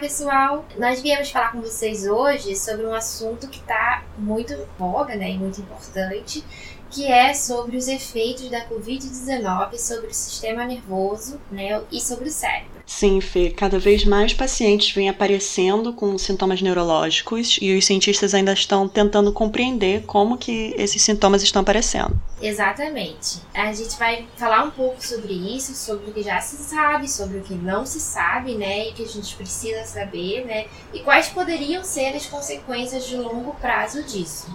pessoal! 0.00 0.64
Nós 0.78 1.02
viemos 1.02 1.30
falar 1.30 1.52
com 1.52 1.60
vocês 1.60 2.06
hoje 2.06 2.56
sobre 2.56 2.86
um 2.86 2.94
assunto 2.94 3.46
que 3.46 3.58
está 3.58 4.02
muito 4.16 4.56
voga 4.78 5.14
né, 5.14 5.32
e 5.32 5.38
muito 5.38 5.60
importante, 5.60 6.42
que 6.90 7.06
é 7.06 7.32
sobre 7.34 7.76
os 7.76 7.88
efeitos 7.88 8.50
da 8.50 8.66
Covid-19 8.68 9.78
sobre 9.78 10.08
o 10.08 10.14
sistema 10.14 10.64
nervoso 10.64 11.40
né, 11.50 11.80
e 11.90 12.00
sobre 12.00 12.28
o 12.28 12.32
cérebro. 12.32 12.80
Sim, 12.84 13.20
Fê, 13.20 13.50
cada 13.50 13.78
vez 13.78 14.04
mais 14.04 14.34
pacientes 14.34 14.92
vêm 14.92 15.08
aparecendo 15.08 15.92
com 15.92 16.18
sintomas 16.18 16.60
neurológicos 16.60 17.56
e 17.60 17.76
os 17.76 17.86
cientistas 17.86 18.34
ainda 18.34 18.52
estão 18.52 18.88
tentando 18.88 19.32
compreender 19.32 20.02
como 20.06 20.36
que 20.36 20.74
esses 20.76 21.00
sintomas 21.00 21.42
estão 21.42 21.62
aparecendo. 21.62 22.20
Exatamente. 22.42 23.38
A 23.54 23.72
gente 23.72 23.96
vai 23.96 24.26
falar 24.36 24.64
um 24.64 24.70
pouco 24.70 25.06
sobre 25.06 25.32
isso, 25.32 25.74
sobre 25.74 26.10
o 26.10 26.12
que 26.12 26.22
já 26.22 26.40
se 26.40 26.56
sabe, 26.56 27.08
sobre 27.08 27.38
o 27.38 27.42
que 27.42 27.54
não 27.54 27.86
se 27.86 28.00
sabe, 28.00 28.56
né, 28.56 28.88
e 28.88 28.92
que 28.92 29.04
a 29.04 29.08
gente 29.08 29.36
precisa 29.36 29.84
saber, 29.84 30.44
né, 30.44 30.66
e 30.92 31.00
quais 31.00 31.28
poderiam 31.28 31.84
ser 31.84 32.16
as 32.16 32.26
consequências 32.26 33.06
de 33.06 33.16
longo 33.16 33.54
prazo 33.54 34.02
disso. 34.02 34.48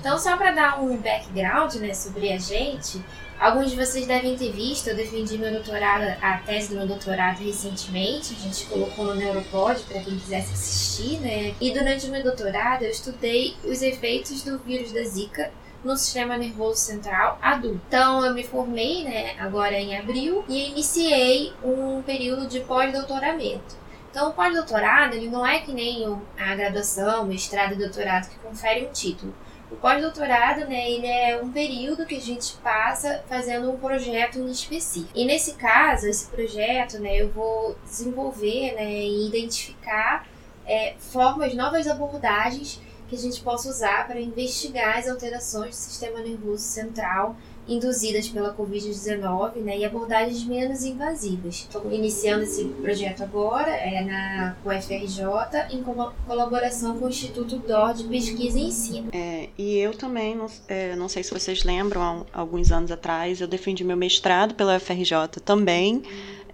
Então, 0.00 0.18
só 0.18 0.36
para 0.36 0.52
dar 0.52 0.80
um 0.80 0.96
background 0.96 1.74
né, 1.74 1.92
sobre 1.92 2.32
a 2.32 2.38
gente, 2.38 3.02
alguns 3.38 3.70
de 3.70 3.76
vocês 3.76 4.06
devem 4.06 4.36
ter 4.36 4.52
visto, 4.52 4.88
eu 4.88 4.96
defendi 4.96 5.36
meu 5.36 5.50
doutorado, 5.50 6.04
a 6.22 6.38
tese 6.38 6.70
do 6.70 6.76
meu 6.76 6.86
doutorado 6.86 7.38
recentemente, 7.38 8.34
a 8.34 8.42
gente 8.42 8.64
colocou 8.66 9.06
no 9.06 9.14
Neuropod 9.14 9.80
para 9.82 10.00
quem 10.00 10.16
quisesse 10.18 10.52
assistir, 10.52 11.20
né? 11.20 11.54
E 11.60 11.72
durante 11.72 12.06
o 12.06 12.10
meu 12.10 12.22
doutorado 12.22 12.82
eu 12.82 12.90
estudei 12.90 13.56
os 13.64 13.82
efeitos 13.82 14.42
do 14.42 14.58
vírus 14.58 14.92
da 14.92 15.02
Zika 15.02 15.50
no 15.84 15.96
sistema 15.96 16.36
nervoso 16.36 16.80
central 16.80 17.38
adulto. 17.42 17.80
Então 17.88 18.24
eu 18.24 18.34
me 18.34 18.44
formei, 18.44 19.04
né, 19.04 19.34
agora 19.38 19.74
em 19.74 19.96
abril 19.96 20.44
e 20.48 20.70
iniciei 20.70 21.52
um 21.62 22.02
período 22.02 22.46
de 22.46 22.60
pós-doutoramento. 22.60 23.88
Então, 24.10 24.30
o 24.30 24.32
pós-doutorado, 24.32 25.14
ele 25.14 25.28
não 25.28 25.46
é 25.46 25.60
que 25.60 25.72
nem 25.72 26.18
a 26.38 26.54
graduação, 26.54 27.26
mestrado 27.26 27.74
e 27.74 27.76
doutorado 27.76 28.28
que 28.28 28.38
confere 28.38 28.86
um 28.86 28.90
título. 28.90 29.34
O 29.70 29.76
pós-doutorado, 29.76 30.60
né, 30.66 30.90
ele 30.90 31.06
é 31.06 31.40
um 31.42 31.52
período 31.52 32.06
que 32.06 32.16
a 32.16 32.20
gente 32.20 32.54
passa 32.58 33.22
fazendo 33.28 33.70
um 33.70 33.76
projeto 33.76 34.38
em 34.38 34.50
específico. 34.50 35.12
E 35.14 35.26
nesse 35.26 35.54
caso, 35.54 36.06
esse 36.06 36.26
projeto, 36.28 36.98
né, 36.98 37.20
eu 37.20 37.28
vou 37.30 37.76
desenvolver, 37.84 38.74
né, 38.74 38.90
e 38.90 39.28
identificar 39.28 40.26
é, 40.66 40.94
formas, 40.98 41.54
novas 41.54 41.86
abordagens 41.86 42.80
que 43.08 43.14
a 43.14 43.18
gente 43.18 43.42
possa 43.42 43.68
usar 43.68 44.06
para 44.06 44.20
investigar 44.20 44.98
as 44.98 45.08
alterações 45.08 45.70
do 45.70 45.76
sistema 45.76 46.20
nervoso 46.20 46.62
central 46.62 47.36
induzidas 47.68 48.28
pela 48.28 48.54
Covid-19 48.54 49.56
né, 49.56 49.78
e 49.78 49.84
abordagens 49.84 50.44
menos 50.44 50.84
invasivas. 50.84 51.66
Estou 51.68 51.92
iniciando 51.92 52.44
esse 52.44 52.64
projeto 52.64 53.22
agora 53.22 53.70
é 53.70 54.02
na 54.02 54.56
UFRJ 54.64 55.22
em 55.70 55.84
colaboração 56.26 56.98
com 56.98 57.06
o 57.06 57.08
Instituto 57.08 57.58
DOR 57.58 57.94
de 57.94 58.04
Pesquisa 58.04 58.58
e 58.58 58.62
Ensino. 58.62 59.08
É, 59.12 59.48
e 59.58 59.78
eu 59.78 59.92
também, 59.92 60.34
não, 60.34 60.46
é, 60.66 60.96
não 60.96 61.08
sei 61.08 61.22
se 61.22 61.32
vocês 61.32 61.64
lembram, 61.64 62.26
há 62.32 62.40
alguns 62.40 62.72
anos 62.72 62.90
atrás, 62.90 63.40
eu 63.40 63.46
defendi 63.46 63.84
meu 63.84 63.96
mestrado 63.96 64.54
pela 64.54 64.76
UFRJ 64.76 65.40
também 65.44 66.02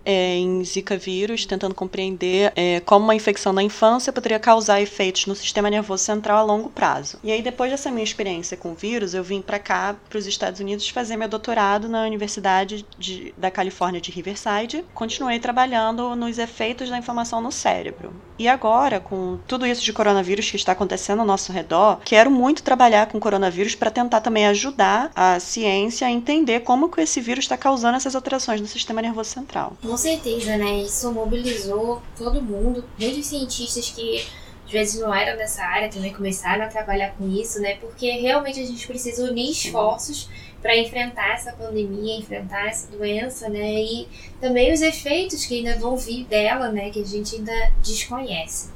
é, 0.04 0.36
em 0.36 0.64
Zika 0.64 0.96
vírus, 0.96 1.46
tentando 1.46 1.74
compreender 1.74 2.52
é, 2.54 2.80
como 2.80 3.04
uma 3.04 3.14
infecção 3.14 3.52
na 3.52 3.62
infância 3.62 4.12
poderia 4.12 4.38
causar 4.38 4.80
efeitos 4.80 5.26
no 5.26 5.34
sistema 5.34 5.70
nervoso 5.70 6.04
central 6.04 6.38
a 6.38 6.42
longo 6.42 6.68
prazo. 6.68 7.18
E 7.22 7.32
aí, 7.32 7.42
depois 7.42 7.70
dessa 7.70 7.90
minha 7.90 8.04
experiência 8.04 8.56
com 8.56 8.72
o 8.72 8.74
vírus, 8.74 9.14
eu 9.14 9.24
vim 9.24 9.40
para 9.40 9.58
cá, 9.58 9.96
para 10.08 10.18
os 10.18 10.26
Estados 10.26 10.60
Unidos, 10.60 10.88
fazer 10.88 11.16
meu 11.16 11.28
doutorado 11.28 11.88
na 11.88 12.02
Universidade 12.04 12.84
de, 12.98 13.34
da 13.36 13.50
Califórnia 13.50 14.00
de 14.00 14.10
Riverside. 14.10 14.84
Continuei 14.94 15.38
trabalhando 15.38 16.14
nos 16.14 16.38
efeitos 16.38 16.90
da 16.90 16.98
inflamação 16.98 17.40
no 17.40 17.52
cérebro. 17.52 18.12
E 18.38 18.48
agora, 18.48 18.98
com 18.98 19.38
tudo 19.46 19.66
isso 19.66 19.82
de 19.82 19.92
coronavírus 19.92 20.50
que 20.50 20.56
está 20.56 20.72
acontecendo 20.72 21.20
ao 21.20 21.26
nosso 21.26 21.52
redor, 21.52 22.00
quero 22.04 22.30
muito 22.30 22.62
trabalhar 22.62 23.06
com 23.06 23.20
coronavírus 23.20 23.74
para 23.74 23.90
tentar 23.90 24.20
também 24.20 24.46
ajudar 24.46 25.10
a 25.14 25.38
ciência 25.38 26.06
a 26.06 26.10
entender 26.10 26.60
como 26.60 26.88
que 26.88 27.00
esse 27.00 27.20
vírus 27.20 27.44
está 27.44 27.56
causando 27.56 27.96
essas 27.96 28.14
alterações 28.14 28.60
no 28.60 28.66
sistema 28.66 29.00
nervoso 29.00 29.30
central. 29.30 29.76
Com 29.94 29.98
certeza, 29.98 30.56
né? 30.56 30.82
Isso 30.82 31.12
mobilizou 31.12 32.02
todo 32.18 32.42
mundo, 32.42 32.84
desde 32.98 33.20
os 33.20 33.26
cientistas 33.28 33.90
que 33.90 34.26
às 34.66 34.72
vezes 34.72 35.00
não 35.00 35.14
eram 35.14 35.38
dessa 35.38 35.62
área 35.62 35.88
também 35.88 36.12
começaram 36.12 36.64
a 36.64 36.66
trabalhar 36.66 37.10
com 37.10 37.30
isso, 37.30 37.60
né? 37.60 37.76
Porque 37.76 38.10
realmente 38.10 38.58
a 38.58 38.66
gente 38.66 38.84
precisa 38.88 39.22
unir 39.22 39.52
esforços 39.52 40.28
para 40.60 40.76
enfrentar 40.76 41.34
essa 41.34 41.52
pandemia, 41.52 42.18
enfrentar 42.18 42.66
essa 42.66 42.90
doença, 42.90 43.48
né? 43.48 43.84
E 43.84 44.08
também 44.40 44.72
os 44.72 44.82
efeitos 44.82 45.46
que 45.46 45.58
ainda 45.58 45.78
vão 45.78 45.96
vir 45.96 46.24
dela, 46.24 46.72
né? 46.72 46.90
Que 46.90 47.00
a 47.00 47.06
gente 47.06 47.36
ainda 47.36 47.70
desconhece. 47.80 48.70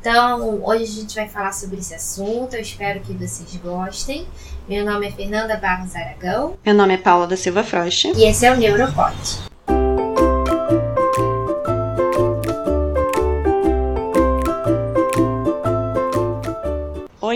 Então, 0.00 0.64
hoje 0.64 0.84
a 0.84 0.86
gente 0.86 1.16
vai 1.16 1.28
falar 1.28 1.50
sobre 1.50 1.80
esse 1.80 1.96
assunto. 1.96 2.54
Eu 2.54 2.60
espero 2.60 3.00
que 3.00 3.12
vocês 3.12 3.56
gostem. 3.56 4.24
Meu 4.68 4.84
nome 4.84 5.08
é 5.08 5.10
Fernanda 5.10 5.56
Barros 5.56 5.96
Aragão. 5.96 6.56
Meu 6.64 6.76
nome 6.76 6.94
é 6.94 6.96
Paula 6.96 7.26
da 7.26 7.36
Silva 7.36 7.64
Frost. 7.64 8.04
E 8.14 8.24
esse 8.24 8.46
é 8.46 8.52
o 8.52 8.56
Neuropod. 8.56 9.49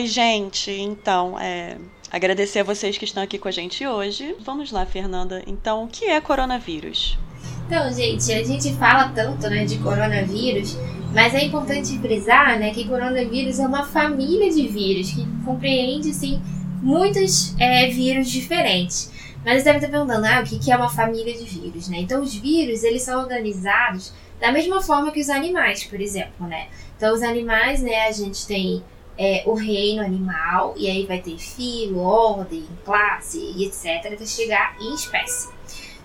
Gente. 0.07 0.71
Então, 0.71 1.39
é, 1.39 1.77
agradecer 2.11 2.61
a 2.61 2.65
vocês 2.65 2.99
que 2.99 3.05
estão 3.05 3.23
aqui 3.23 3.39
com 3.39 3.49
a 3.49 3.53
gente 3.53 3.87
hoje. 3.87 4.37
Vamos 4.41 4.71
lá, 4.71 4.85
Fernanda. 4.85 5.43
Então, 5.47 5.85
o 5.85 5.89
que 5.89 6.07
é 6.07 6.21
coronavírus? 6.21 7.19
Então, 7.67 7.91
gente, 7.93 8.33
a 8.33 8.45
gente 8.45 8.73
fala 8.75 9.09
tanto, 9.15 9.49
né, 9.49 9.65
de 9.65 9.79
coronavírus, 9.79 10.77
mas 11.15 11.35
é 11.35 11.45
importante 11.45 11.99
frisar, 11.99 12.59
né, 12.59 12.73
que 12.73 12.87
coronavírus 12.87 13.59
é 13.59 13.67
uma 13.67 13.85
família 13.87 14.51
de 14.51 14.69
vírus 14.69 15.13
que 15.13 15.27
compreende, 15.45 16.11
assim, 16.11 16.41
muitos 16.83 17.59
é, 17.59 17.89
vírus 17.89 18.31
diferentes. 18.31 19.11
Mas 19.45 19.63
você 19.63 19.65
deve 19.65 19.79
estar 19.79 19.91
perguntando, 19.91 20.27
ah, 20.27 20.41
o 20.41 20.45
que 20.45 20.71
é 20.71 20.77
uma 20.77 20.89
família 20.89 21.35
de 21.35 21.45
vírus, 21.45 21.89
né? 21.89 21.99
Então, 21.99 22.23
os 22.23 22.35
vírus, 22.35 22.83
eles 22.83 23.03
são 23.03 23.21
organizados 23.21 24.13
da 24.41 24.51
mesma 24.51 24.81
forma 24.81 25.11
que 25.11 25.21
os 25.21 25.29
animais, 25.29 25.85
por 25.85 26.01
exemplo, 26.01 26.47
né? 26.47 26.69
Então, 26.97 27.15
os 27.15 27.23
animais, 27.23 27.83
né, 27.83 28.07
a 28.07 28.13
gente 28.13 28.47
tem 28.47 28.83
é, 29.19 29.43
o 29.47 29.55
reino 29.55 30.03
animal, 30.03 30.75
e 30.77 30.89
aí 30.89 31.07
vai 31.07 31.21
ter 31.21 31.39
filo, 31.39 32.01
ordem, 32.01 32.67
classe 32.85 33.39
e 33.39 33.67
etc, 33.67 34.13
até 34.13 34.27
chegar 34.27 34.77
em 34.81 34.95
espécie. 34.95 35.49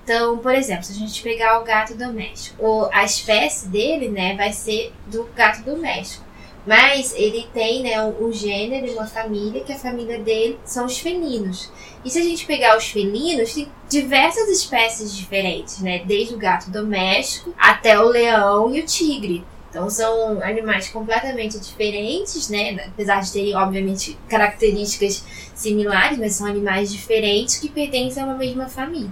Então, 0.04 0.40
por 0.40 0.56
exemplo, 0.56 0.84
se 0.84 0.94
a 0.94 0.96
gente 0.96 1.22
pegar 1.22 1.60
o 1.60 1.64
gato 1.64 1.94
doméstico, 1.96 2.90
a 2.92 3.04
espécie 3.04 3.68
dele, 3.68 4.10
né, 4.10 4.36
vai 4.36 4.52
ser 4.52 4.92
do 5.06 5.30
gato 5.36 5.62
doméstico. 5.64 6.26
Mas 6.66 7.14
ele 7.16 7.48
tem, 7.54 7.84
né, 7.84 8.04
um 8.04 8.32
gênero 8.32 8.88
e 8.88 8.92
uma 8.92 9.06
família, 9.06 9.64
que 9.64 9.72
a 9.72 9.78
família 9.78 10.20
dele 10.20 10.60
são 10.66 10.86
os 10.86 10.98
felinos. 11.00 11.72
E 12.04 12.10
se 12.10 12.20
a 12.20 12.24
gente 12.24 12.46
pegar 12.46 12.78
os 12.78 12.88
felinos, 12.88 13.54
tem 13.54 13.72
diversas 13.88 14.50
espécies 14.50 15.16
diferentes, 15.16 15.80
né, 15.80 16.04
desde 16.06 16.34
o 16.34 16.38
gato 16.38 16.70
doméstico 16.70 17.54
até 17.58 18.00
o 18.00 18.08
leão 18.08 18.74
e 18.74 18.82
o 18.82 18.86
tigre. 18.86 19.46
Então 19.70 19.90
são 19.90 20.42
animais 20.42 20.90
completamente 20.90 21.60
diferentes, 21.60 22.50
né? 22.50 22.88
Apesar 22.88 23.22
de 23.22 23.32
terem, 23.32 23.56
obviamente, 23.56 24.18
características 24.28 25.24
similares, 25.54 26.18
mas 26.18 26.34
são 26.34 26.48
animais 26.48 26.92
diferentes 26.92 27.58
que 27.58 27.70
pertencem 27.70 28.24
a 28.24 28.26
uma 28.26 28.36
mesma 28.36 28.68
família. 28.68 29.10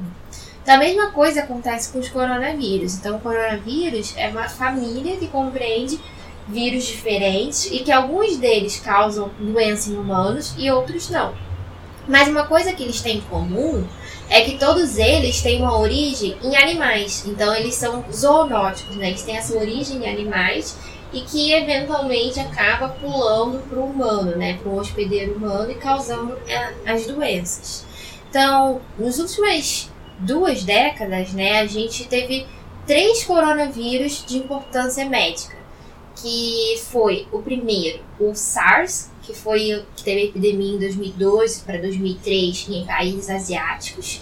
Então 0.63 0.75
a 0.75 0.79
mesma 0.79 1.11
coisa 1.11 1.43
acontece 1.43 1.93
com 1.93 1.99
os 1.99 2.09
coronavírus. 2.09 2.95
Então 2.95 3.17
o 3.17 3.21
coronavírus 3.21 4.13
é 4.17 4.27
uma 4.29 4.49
família 4.49 5.15
que 5.17 5.27
compreende 5.27 5.99
vírus 6.47 6.85
diferentes 6.85 7.65
e 7.71 7.79
que 7.79 7.91
alguns 7.91 8.37
deles 8.37 8.79
causam 8.79 9.29
doença 9.39 9.89
em 9.89 9.97
humanos 9.97 10.55
e 10.57 10.71
outros 10.71 11.09
não. 11.09 11.35
Mas 12.07 12.27
uma 12.29 12.47
coisa 12.47 12.73
que 12.73 12.83
eles 12.83 13.01
têm 13.01 13.17
em 13.17 13.21
comum 13.21 13.85
é 14.29 14.41
que 14.41 14.57
todos 14.57 14.97
eles 14.97 15.41
têm 15.41 15.61
uma 15.61 15.77
origem 15.79 16.37
em 16.43 16.55
animais. 16.55 17.23
Então 17.25 17.53
eles 17.55 17.75
são 17.75 18.03
zoonóticos, 18.11 18.95
né? 18.95 19.09
Eles 19.09 19.23
têm 19.23 19.37
essa 19.37 19.57
origem 19.57 19.97
em 19.97 20.09
animais 20.09 20.77
e 21.13 21.21
que 21.21 21.53
eventualmente 21.53 22.39
acaba 22.39 22.89
pulando 22.89 23.59
para 23.69 23.79
o 23.79 23.85
humano, 23.85 24.35
né? 24.35 24.57
Para 24.61 24.69
o 24.69 24.77
hospedeiro 24.77 25.35
humano 25.35 25.71
e 25.71 25.75
causando 25.75 26.37
é, 26.47 26.73
as 26.85 27.05
doenças. 27.05 27.85
Então, 28.29 28.81
nas 28.99 29.17
últimas 29.19 29.89
duas 30.19 30.63
décadas, 30.63 31.31
né, 31.31 31.59
a 31.59 31.65
gente 31.65 32.05
teve 32.05 32.45
três 32.85 33.23
coronavírus 33.23 34.23
de 34.25 34.37
importância 34.37 35.05
médica, 35.05 35.55
que 36.15 36.81
foi 36.89 37.27
o 37.31 37.41
primeiro, 37.41 37.99
o 38.19 38.33
SARS, 38.33 39.09
que 39.27 39.33
foi 39.33 39.85
que 39.95 40.03
teve 40.03 40.25
epidemia 40.25 40.75
em 40.75 40.79
2012 40.79 41.61
para 41.63 41.77
2003 41.77 42.67
em 42.69 42.85
países 42.85 43.29
asiáticos, 43.29 44.21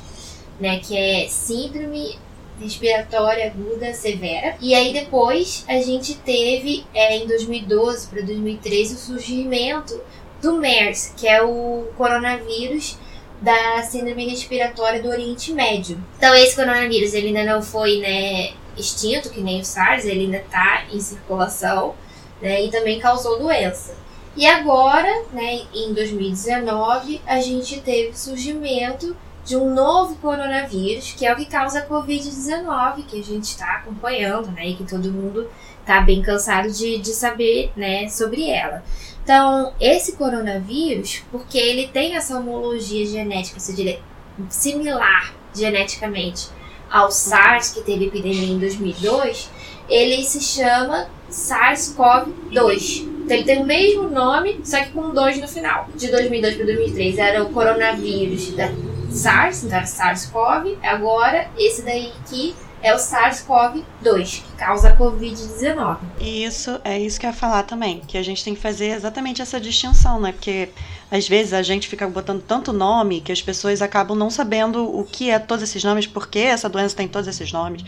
né, 0.60 0.80
que 0.80 0.98
é 0.98 1.28
síndrome 1.28 2.18
respiratória 2.60 3.48
aguda 3.48 3.94
severa. 3.94 4.58
E 4.60 4.74
aí 4.74 4.92
depois 4.92 5.64
a 5.68 5.80
gente 5.80 6.16
teve 6.16 6.86
é, 6.94 7.18
em 7.18 7.28
2012 7.28 8.08
para 8.08 8.22
2013 8.24 8.96
o 8.96 8.98
surgimento 8.98 10.02
do 10.42 10.54
MERS, 10.54 11.14
que 11.16 11.28
é 11.28 11.44
o 11.44 11.88
coronavírus 11.96 12.98
da 13.42 13.84
síndrome 13.84 14.28
respiratória 14.30 15.04
do 15.04 15.10
Oriente 15.10 15.54
Médio. 15.54 16.02
Então 16.18 16.34
esse 16.34 16.56
coronavírus 16.56 17.14
ele 17.14 17.28
ainda 17.28 17.44
não 17.44 17.62
foi 17.62 18.00
né, 18.00 18.54
extinto, 18.78 19.30
que 19.30 19.42
nem 19.42 19.62
o 19.62 19.66
SARS, 19.66 20.06
ele 20.06 20.22
ainda 20.22 20.38
está 20.38 20.86
em 20.92 21.00
circulação 21.00 21.94
né, 22.42 22.64
e 22.64 22.72
também 22.72 23.00
causou 23.00 23.38
doença. 23.38 24.05
E 24.36 24.46
agora, 24.46 25.24
né, 25.32 25.62
em 25.74 25.94
2019, 25.94 27.22
a 27.26 27.40
gente 27.40 27.80
teve 27.80 28.10
o 28.10 28.18
surgimento 28.18 29.16
de 29.46 29.56
um 29.56 29.74
novo 29.74 30.16
coronavírus, 30.16 31.14
que 31.14 31.26
é 31.26 31.32
o 31.32 31.36
que 31.36 31.46
causa 31.46 31.80
a 31.80 31.88
Covid-19, 31.88 33.06
que 33.08 33.20
a 33.20 33.24
gente 33.24 33.44
está 33.44 33.76
acompanhando, 33.76 34.52
né, 34.52 34.70
e 34.70 34.76
que 34.76 34.84
todo 34.84 35.12
mundo 35.12 35.48
está 35.80 36.02
bem 36.02 36.22
cansado 36.22 36.70
de, 36.70 36.98
de 36.98 37.14
saber, 37.14 37.72
né, 37.76 38.10
sobre 38.10 38.50
ela. 38.50 38.84
Então, 39.24 39.74
esse 39.80 40.14
coronavírus, 40.14 41.24
porque 41.32 41.58
ele 41.58 41.88
tem 41.88 42.16
essa 42.16 42.38
homologia 42.38 43.06
genética, 43.06 43.60
se 43.60 43.74
dizer, 43.74 44.02
similar 44.50 45.34
geneticamente 45.54 46.50
ao 46.92 47.12
SARS, 47.12 47.70
que 47.70 47.82
teve 47.82 48.08
epidemia 48.08 48.50
em 48.50 48.60
2002, 48.60 49.50
ele 49.88 50.24
se 50.24 50.42
chama 50.42 51.08
SARS-CoV-2. 51.30 53.16
Então, 53.26 53.38
ele 53.38 53.44
tem 53.44 53.62
o 53.62 53.66
mesmo 53.66 54.10
nome, 54.10 54.62
só 54.64 54.80
que 54.84 54.92
com 54.92 55.10
dois 55.10 55.40
no 55.40 55.48
final. 55.48 55.90
De 55.96 56.10
2002 56.10 56.56
para 56.56 56.66
2003 56.66 57.18
era 57.18 57.44
o 57.44 57.50
coronavírus 57.50 58.52
da 58.52 58.70
SARS, 59.10 59.64
então 59.64 59.78
era 59.78 59.88
SARS-CoV. 59.88 60.78
Agora, 60.84 61.48
esse 61.58 61.82
daí 61.82 62.12
que 62.30 62.56
é 62.86 62.94
o 62.94 62.98
SARS-CoV-2, 62.98 64.44
que 64.44 64.52
causa 64.58 64.90
a 64.90 64.96
Covid-19. 64.96 65.98
Isso, 66.22 66.80
é 66.84 67.00
isso 67.00 67.20
que 67.20 67.26
eu 67.26 67.32
ia 67.32 67.36
falar 67.36 67.64
também, 67.64 68.00
que 68.08 68.16
a 68.16 68.22
gente 68.22 68.44
tem 68.44 68.54
que 68.54 68.62
fazer 68.62 68.90
exatamente 68.90 69.42
essa 69.42 69.60
distinção, 69.60 70.22
né? 70.22 70.32
Porque 70.32 70.70
às 71.10 71.28
vezes 71.28 71.52
a 71.54 71.64
gente 71.64 71.88
fica 71.88 72.08
botando 72.08 72.44
tanto 72.44 72.72
nome 72.72 73.22
que 73.22 73.32
as 73.32 73.42
pessoas 73.42 73.82
acabam 73.82 74.16
não 74.16 74.30
sabendo 74.30 74.84
o 74.84 75.04
que 75.04 75.32
é 75.32 75.40
todos 75.40 75.64
esses 75.64 75.84
nomes, 75.84 76.06
por 76.06 76.28
que 76.28 76.38
essa 76.38 76.70
doença 76.70 76.96
tem 76.96 77.08
todos 77.08 77.28
esses 77.28 77.52
nomes. 77.52 77.84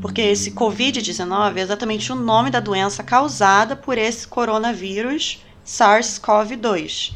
Porque 0.00 0.20
esse 0.20 0.52
Covid-19 0.52 1.56
é 1.56 1.60
exatamente 1.62 2.12
o 2.12 2.14
nome 2.14 2.48
da 2.48 2.60
doença 2.60 3.02
causada 3.02 3.74
por 3.74 3.98
esse 3.98 4.28
coronavírus 4.28 5.44
SARS-CoV-2. 5.66 7.12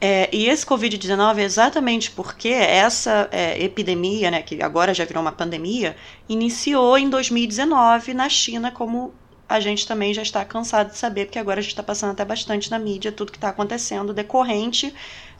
É, 0.00 0.28
e 0.30 0.48
esse 0.48 0.64
Covid-19 0.66 1.38
é 1.38 1.42
exatamente 1.42 2.10
porque 2.10 2.48
essa 2.48 3.28
é, 3.32 3.62
epidemia, 3.62 4.30
né, 4.30 4.42
que 4.42 4.62
agora 4.62 4.92
já 4.92 5.04
virou 5.04 5.22
uma 5.22 5.32
pandemia, 5.32 5.96
iniciou 6.28 6.98
em 6.98 7.08
2019 7.08 8.12
na 8.12 8.28
China, 8.28 8.70
como 8.70 9.14
a 9.48 9.60
gente 9.60 9.86
também 9.86 10.12
já 10.12 10.22
está 10.22 10.44
cansado 10.44 10.90
de 10.90 10.98
saber, 10.98 11.26
porque 11.26 11.38
agora 11.38 11.60
a 11.60 11.62
gente 11.62 11.70
está 11.70 11.82
passando 11.82 12.10
até 12.10 12.24
bastante 12.24 12.70
na 12.70 12.78
mídia 12.78 13.12
tudo 13.12 13.30
que 13.30 13.38
está 13.38 13.48
acontecendo 13.48 14.12
decorrente 14.12 14.92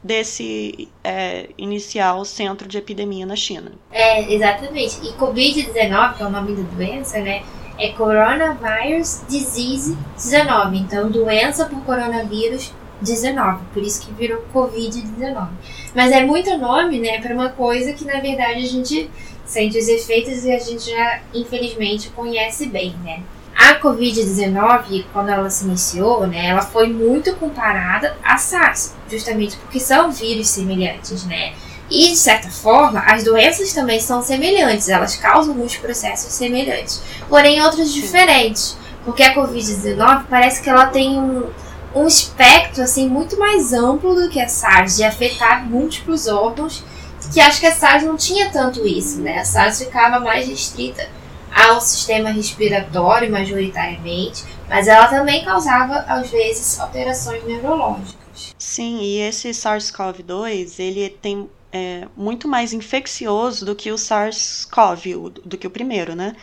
desse 0.02 0.88
é, 1.02 1.48
inicial 1.58 2.24
centro 2.24 2.68
de 2.68 2.78
epidemia 2.78 3.26
na 3.26 3.34
China. 3.34 3.72
É, 3.90 4.32
exatamente. 4.32 5.00
E 5.02 5.12
Covid-19, 5.14 6.16
que 6.16 6.22
é 6.22 6.26
o 6.26 6.30
nome 6.30 6.54
da 6.54 6.62
doença, 6.62 7.18
né? 7.18 7.42
É 7.78 7.90
Coronavirus 7.90 9.22
Disease 9.28 9.98
19. 10.14 10.78
Então, 10.78 11.10
doença 11.10 11.66
por 11.66 11.82
coronavírus 11.84 12.72
19, 13.00 13.64
por 13.72 13.82
isso 13.82 14.00
que 14.00 14.12
virou 14.12 14.44
Covid-19. 14.54 15.48
Mas 15.94 16.12
é 16.12 16.24
muito 16.24 16.56
nome, 16.58 16.98
né, 16.98 17.20
para 17.20 17.34
uma 17.34 17.50
coisa 17.50 17.92
que 17.92 18.04
na 18.04 18.20
verdade 18.20 18.64
a 18.64 18.68
gente 18.68 19.10
sente 19.44 19.78
os 19.78 19.88
efeitos 19.88 20.44
e 20.44 20.52
a 20.52 20.58
gente 20.58 20.90
já 20.90 21.20
infelizmente 21.32 22.10
conhece 22.10 22.66
bem, 22.66 22.94
né? 23.04 23.22
A 23.56 23.80
Covid-19, 23.80 25.06
quando 25.12 25.30
ela 25.30 25.48
se 25.48 25.64
iniciou, 25.64 26.26
né, 26.26 26.48
ela 26.48 26.60
foi 26.60 26.88
muito 26.88 27.34
comparada 27.36 28.16
à 28.22 28.36
SARS, 28.36 28.94
justamente 29.10 29.56
porque 29.56 29.80
são 29.80 30.10
vírus 30.10 30.48
semelhantes, 30.48 31.24
né? 31.24 31.54
E, 31.88 32.08
de 32.08 32.16
certa 32.16 32.50
forma, 32.50 33.00
as 33.00 33.22
doenças 33.22 33.72
também 33.72 34.00
são 34.00 34.20
semelhantes, 34.20 34.88
elas 34.88 35.16
causam 35.16 35.54
muitos 35.54 35.76
processos 35.76 36.32
semelhantes, 36.32 37.00
porém 37.28 37.62
outros 37.62 37.94
diferentes, 37.94 38.76
porque 39.04 39.22
a 39.22 39.34
Covid-19 39.34 40.24
parece 40.28 40.60
que 40.60 40.68
ela 40.68 40.86
tem 40.86 41.16
um, 41.16 41.48
um 41.96 42.06
espectro 42.06 42.82
assim 42.82 43.08
muito 43.08 43.38
mais 43.38 43.72
amplo 43.72 44.14
do 44.14 44.28
que 44.28 44.38
a 44.38 44.48
SARS, 44.48 44.96
de 44.96 45.04
afetar 45.04 45.64
múltiplos 45.64 46.26
órgãos, 46.26 46.84
que 47.32 47.40
acho 47.40 47.58
que 47.58 47.66
a 47.66 47.74
SARS 47.74 48.04
não 48.04 48.16
tinha 48.16 48.50
tanto 48.50 48.86
isso, 48.86 49.20
né? 49.20 49.38
A 49.38 49.44
SARS 49.44 49.78
ficava 49.78 50.20
mais 50.20 50.46
restrita 50.46 51.08
ao 51.50 51.80
sistema 51.80 52.30
respiratório 52.30 53.32
majoritariamente, 53.32 54.44
mas 54.68 54.86
ela 54.86 55.08
também 55.08 55.42
causava 55.42 56.00
às 56.06 56.30
vezes 56.30 56.78
alterações 56.78 57.42
neurológicas. 57.44 58.54
Sim, 58.58 59.00
e 59.00 59.20
esse 59.20 59.48
SARS-CoV-2 59.48 60.78
ele 60.78 61.08
tem 61.08 61.48
é, 61.72 62.06
muito 62.14 62.46
mais 62.46 62.74
infeccioso 62.74 63.64
do 63.64 63.74
que 63.74 63.90
o 63.90 63.96
SARS-CoV, 63.96 65.30
do 65.44 65.56
que 65.56 65.66
o 65.66 65.70
primeiro, 65.70 66.14
né? 66.14 66.36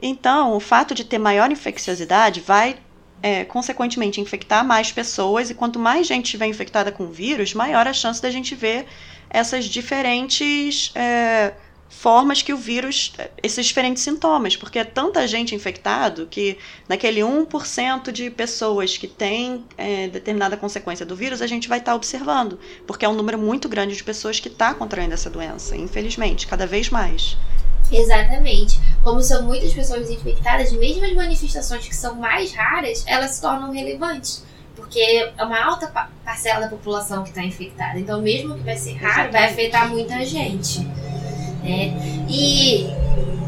Então, 0.00 0.54
o 0.54 0.60
fato 0.60 0.94
de 0.94 1.04
ter 1.04 1.18
maior 1.18 1.50
infecciosidade 1.50 2.40
vai 2.40 2.76
é, 3.22 3.44
consequentemente, 3.44 4.20
infectar 4.20 4.64
mais 4.64 4.92
pessoas, 4.92 5.50
e 5.50 5.54
quanto 5.54 5.78
mais 5.78 6.06
gente 6.06 6.26
estiver 6.26 6.46
infectada 6.46 6.92
com 6.92 7.04
o 7.04 7.12
vírus, 7.12 7.54
maior 7.54 7.86
a 7.86 7.92
chance 7.92 8.20
da 8.20 8.30
gente 8.30 8.54
ver 8.54 8.86
essas 9.30 9.64
diferentes 9.66 10.92
é, 10.94 11.52
formas 11.88 12.42
que 12.42 12.52
o 12.52 12.56
vírus, 12.56 13.12
esses 13.42 13.66
diferentes 13.66 14.02
sintomas, 14.02 14.56
porque 14.56 14.78
é 14.78 14.84
tanta 14.84 15.26
gente 15.26 15.54
infectado 15.54 16.26
que 16.30 16.58
naquele 16.88 17.20
1% 17.20 18.12
de 18.12 18.30
pessoas 18.30 18.96
que 18.96 19.08
tem 19.08 19.64
é, 19.76 20.08
determinada 20.08 20.56
consequência 20.56 21.04
do 21.04 21.16
vírus, 21.16 21.42
a 21.42 21.46
gente 21.46 21.68
vai 21.68 21.78
estar 21.78 21.92
tá 21.92 21.96
observando, 21.96 22.58
porque 22.86 23.04
é 23.04 23.08
um 23.08 23.14
número 23.14 23.38
muito 23.38 23.68
grande 23.68 23.96
de 23.96 24.04
pessoas 24.04 24.38
que 24.38 24.48
está 24.48 24.74
contraindo 24.74 25.14
essa 25.14 25.30
doença, 25.30 25.76
infelizmente, 25.76 26.46
cada 26.46 26.66
vez 26.66 26.90
mais. 26.90 27.36
Exatamente. 27.90 28.78
Como 29.02 29.22
são 29.22 29.42
muitas 29.42 29.72
pessoas 29.72 30.10
infectadas, 30.10 30.72
mesmo 30.72 31.04
as 31.04 31.12
manifestações 31.14 31.86
que 31.86 31.96
são 31.96 32.14
mais 32.14 32.52
raras, 32.52 33.04
elas 33.06 33.32
se 33.32 33.40
tornam 33.40 33.72
relevantes. 33.72 34.44
Porque 34.76 35.00
é 35.00 35.44
uma 35.44 35.64
alta 35.64 35.86
parcela 36.24 36.60
da 36.60 36.68
população 36.68 37.22
que 37.22 37.30
está 37.30 37.42
infectada. 37.42 37.98
Então, 37.98 38.20
mesmo 38.20 38.54
que 38.54 38.62
vai 38.62 38.76
ser 38.76 38.94
raro, 38.94 39.32
vai 39.32 39.46
afetar 39.46 39.88
muita 39.88 40.24
gente. 40.24 40.80
Né? 41.62 42.26
E 42.28 42.86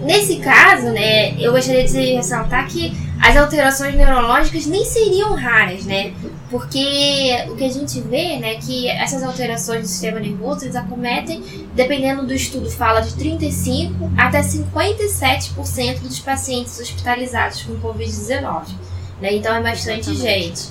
nesse 0.03 0.37
caso, 0.37 0.87
né, 0.91 1.35
eu 1.41 1.53
gostaria 1.53 1.85
de 1.85 2.15
ressaltar 2.15 2.67
que 2.69 2.97
as 3.21 3.37
alterações 3.37 3.95
neurológicas 3.95 4.67
nem 4.67 4.85
seriam 4.85 5.35
raras, 5.35 5.85
né? 5.85 6.13
Porque 6.51 7.37
o 7.49 7.55
que 7.55 7.65
a 7.65 7.69
gente 7.69 8.01
vê, 8.01 8.39
né, 8.39 8.55
que 8.57 8.89
essas 8.89 9.23
alterações 9.23 9.83
do 9.83 9.87
sistema 9.87 10.19
nervoso, 10.19 10.65
eles 10.65 10.75
acometem, 10.75 11.43
dependendo 11.75 12.27
do 12.27 12.33
estudo, 12.33 12.71
fala 12.71 13.01
de 13.01 13.15
35 13.15 14.11
até 14.17 14.41
57% 14.41 16.01
dos 16.01 16.19
pacientes 16.19 16.81
hospitalizados 16.81 17.63
com 17.63 17.75
Covid-19. 17.77 18.69
Né? 19.21 19.35
Então 19.35 19.55
é 19.55 19.63
bastante 19.63 20.15
gente. 20.15 20.69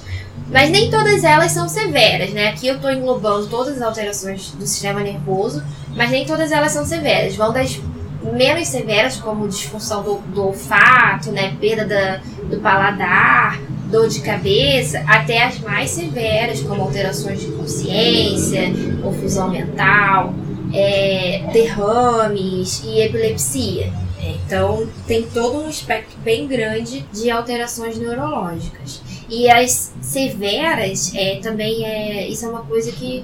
Mas 0.52 0.72
nem 0.72 0.90
todas 0.90 1.24
elas 1.24 1.52
são 1.52 1.70
severas, 1.70 2.32
né? 2.32 2.48
Aqui 2.48 2.68
eu 2.68 2.76
estou 2.76 2.92
englobando 2.92 3.48
todas 3.48 3.76
as 3.76 3.82
alterações 3.82 4.50
do 4.52 4.66
sistema 4.66 5.02
nervoso, 5.02 5.64
mas 5.96 6.10
nem 6.10 6.26
todas 6.26 6.52
elas 6.52 6.72
são 6.72 6.84
severas. 6.84 7.36
Vão 7.36 7.54
das 7.54 7.80
menos 8.24 8.68
severas, 8.68 9.18
como 9.18 9.48
disfunção 9.48 10.04
do, 10.04 10.16
do 10.34 10.48
olfato, 10.48 11.32
né? 11.32 11.56
Perda 11.60 11.86
da, 11.86 12.22
do 12.50 12.60
paladar, 12.60 13.60
dor 13.90 14.08
de 14.08 14.22
cabeça, 14.22 15.04
até 15.08 15.44
as 15.44 15.60
mais 15.60 15.90
severas, 15.92 16.62
como 16.62 16.82
alterações 16.82 17.42
de 17.42 17.48
consciência, 17.48 18.72
confusão 19.02 19.50
mental, 19.50 20.34
é, 20.74 21.50
derrames 21.52 22.84
e 22.84 23.02
epilepsia. 23.02 23.92
Então, 24.22 24.88
tem 25.08 25.24
todo 25.24 25.64
um 25.64 25.70
espectro 25.70 26.18
bem 26.20 26.46
grande 26.46 27.06
de 27.14 27.32
alterações 27.32 27.98
neurológicas. 27.98 29.02
E 29.30 29.50
as 29.50 29.94
severas 30.02 31.14
é, 31.16 31.36
também 31.38 31.86
é. 31.86 32.28
Isso 32.28 32.46
é 32.46 32.50
uma 32.50 32.64
coisa 32.64 32.92
que 32.92 33.24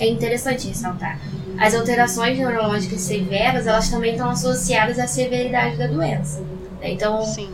é 0.00 0.08
interessante 0.08 0.68
ressaltar. 0.68 1.20
As 1.58 1.74
alterações 1.74 2.38
neurológicas 2.38 3.00
severas, 3.00 3.66
elas 3.66 3.88
também 3.88 4.12
estão 4.12 4.30
associadas 4.30 4.98
à 4.98 5.06
severidade 5.06 5.76
da 5.76 5.86
doença. 5.86 6.42
Então, 6.82 7.22
Sim. 7.22 7.50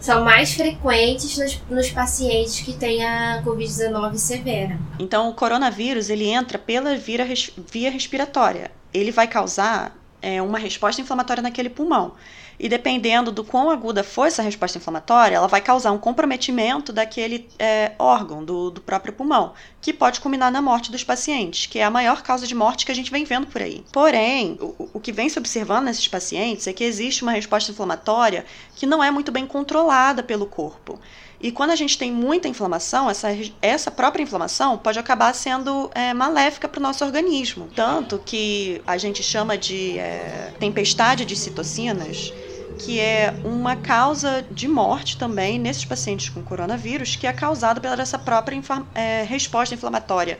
são 0.00 0.24
mais 0.24 0.54
frequentes 0.54 1.36
nos, 1.38 1.60
nos 1.70 1.90
pacientes 1.90 2.60
que 2.60 2.72
têm 2.72 3.04
a 3.04 3.42
Covid-19 3.44 4.16
severa. 4.16 4.78
Então, 4.98 5.28
o 5.28 5.34
coronavírus, 5.34 6.10
ele 6.10 6.28
entra 6.28 6.58
pela 6.58 6.96
via, 6.96 7.26
via 7.70 7.90
respiratória. 7.90 8.70
Ele 8.92 9.10
vai 9.10 9.28
causar 9.28 9.96
é, 10.22 10.40
uma 10.40 10.58
resposta 10.58 11.00
inflamatória 11.00 11.42
naquele 11.42 11.68
pulmão. 11.68 12.12
E 12.58 12.68
dependendo 12.68 13.32
do 13.32 13.44
quão 13.44 13.70
aguda 13.70 14.04
for 14.04 14.26
essa 14.26 14.42
resposta 14.42 14.78
inflamatória, 14.78 15.36
ela 15.36 15.48
vai 15.48 15.60
causar 15.60 15.92
um 15.92 15.98
comprometimento 15.98 16.92
daquele 16.92 17.48
é, 17.58 17.92
órgão, 17.98 18.44
do, 18.44 18.70
do 18.70 18.80
próprio 18.80 19.12
pulmão, 19.12 19.52
que 19.80 19.92
pode 19.92 20.20
culminar 20.20 20.50
na 20.50 20.62
morte 20.62 20.90
dos 20.90 21.04
pacientes, 21.04 21.66
que 21.66 21.78
é 21.78 21.84
a 21.84 21.90
maior 21.90 22.22
causa 22.22 22.46
de 22.46 22.54
morte 22.54 22.86
que 22.86 22.92
a 22.92 22.94
gente 22.94 23.10
vem 23.10 23.24
vendo 23.24 23.46
por 23.46 23.60
aí. 23.60 23.84
Porém, 23.92 24.56
o, 24.60 24.90
o 24.94 25.00
que 25.00 25.12
vem 25.12 25.28
se 25.28 25.38
observando 25.38 25.84
nesses 25.84 26.08
pacientes 26.08 26.66
é 26.66 26.72
que 26.72 26.84
existe 26.84 27.22
uma 27.22 27.32
resposta 27.32 27.70
inflamatória 27.70 28.44
que 28.74 28.86
não 28.86 29.02
é 29.02 29.10
muito 29.10 29.32
bem 29.32 29.46
controlada 29.46 30.22
pelo 30.22 30.46
corpo. 30.46 30.98
E 31.44 31.52
quando 31.52 31.72
a 31.72 31.76
gente 31.76 31.98
tem 31.98 32.10
muita 32.10 32.48
inflamação, 32.48 33.10
essa, 33.10 33.28
essa 33.60 33.90
própria 33.90 34.22
inflamação 34.22 34.78
pode 34.78 34.98
acabar 34.98 35.34
sendo 35.34 35.90
é, 35.94 36.14
maléfica 36.14 36.66
para 36.66 36.78
o 36.78 36.82
nosso 36.82 37.04
organismo. 37.04 37.68
Tanto 37.76 38.18
que 38.24 38.80
a 38.86 38.96
gente 38.96 39.22
chama 39.22 39.58
de 39.58 39.98
é, 39.98 40.54
tempestade 40.58 41.26
de 41.26 41.36
citocinas, 41.36 42.32
que 42.78 43.00
é 43.00 43.34
uma 43.44 43.76
causa 43.76 44.44
de 44.50 44.68
morte 44.68 45.16
também 45.16 45.58
nesses 45.58 45.84
pacientes 45.84 46.28
com 46.28 46.42
coronavírus, 46.42 47.16
que 47.16 47.26
é 47.26 47.32
causada 47.32 47.80
pela 47.80 48.00
essa 48.00 48.18
própria 48.18 48.60
é, 48.94 49.22
resposta 49.22 49.74
inflamatória 49.74 50.38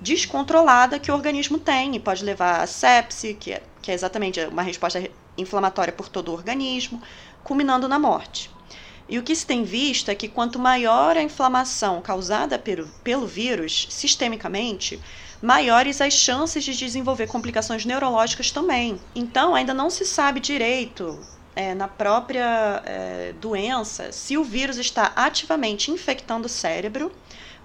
descontrolada 0.00 0.98
que 0.98 1.10
o 1.12 1.14
organismo 1.14 1.58
tem 1.58 1.94
e 1.94 2.00
pode 2.00 2.24
levar 2.24 2.60
a 2.60 2.66
sepse, 2.66 3.34
que 3.34 3.52
é, 3.52 3.62
que 3.80 3.90
é 3.90 3.94
exatamente 3.94 4.40
uma 4.46 4.62
resposta 4.62 5.08
inflamatória 5.38 5.92
por 5.92 6.08
todo 6.08 6.28
o 6.28 6.32
organismo, 6.32 7.00
culminando 7.44 7.88
na 7.88 7.98
morte. 7.98 8.50
E 9.08 9.18
o 9.18 9.22
que 9.22 9.34
se 9.34 9.46
tem 9.46 9.62
visto 9.62 10.10
é 10.10 10.14
que 10.14 10.28
quanto 10.28 10.58
maior 10.58 11.16
a 11.16 11.22
inflamação 11.22 12.00
causada 12.00 12.58
pelo, 12.58 12.88
pelo 13.04 13.26
vírus 13.26 13.86
sistemicamente, 13.90 15.00
maiores 15.40 16.00
as 16.00 16.14
chances 16.14 16.64
de 16.64 16.74
desenvolver 16.74 17.26
complicações 17.26 17.84
neurológicas 17.84 18.50
também. 18.50 19.00
Então, 19.14 19.54
ainda 19.54 19.74
não 19.74 19.90
se 19.90 20.04
sabe 20.04 20.40
direito 20.40 21.18
é, 21.54 21.74
na 21.74 21.88
própria 21.88 22.82
é, 22.84 23.34
doença 23.40 24.10
se 24.12 24.36
o 24.36 24.44
vírus 24.44 24.78
está 24.78 25.12
ativamente 25.14 25.90
infectando 25.90 26.46
o 26.46 26.50
cérebro 26.50 27.12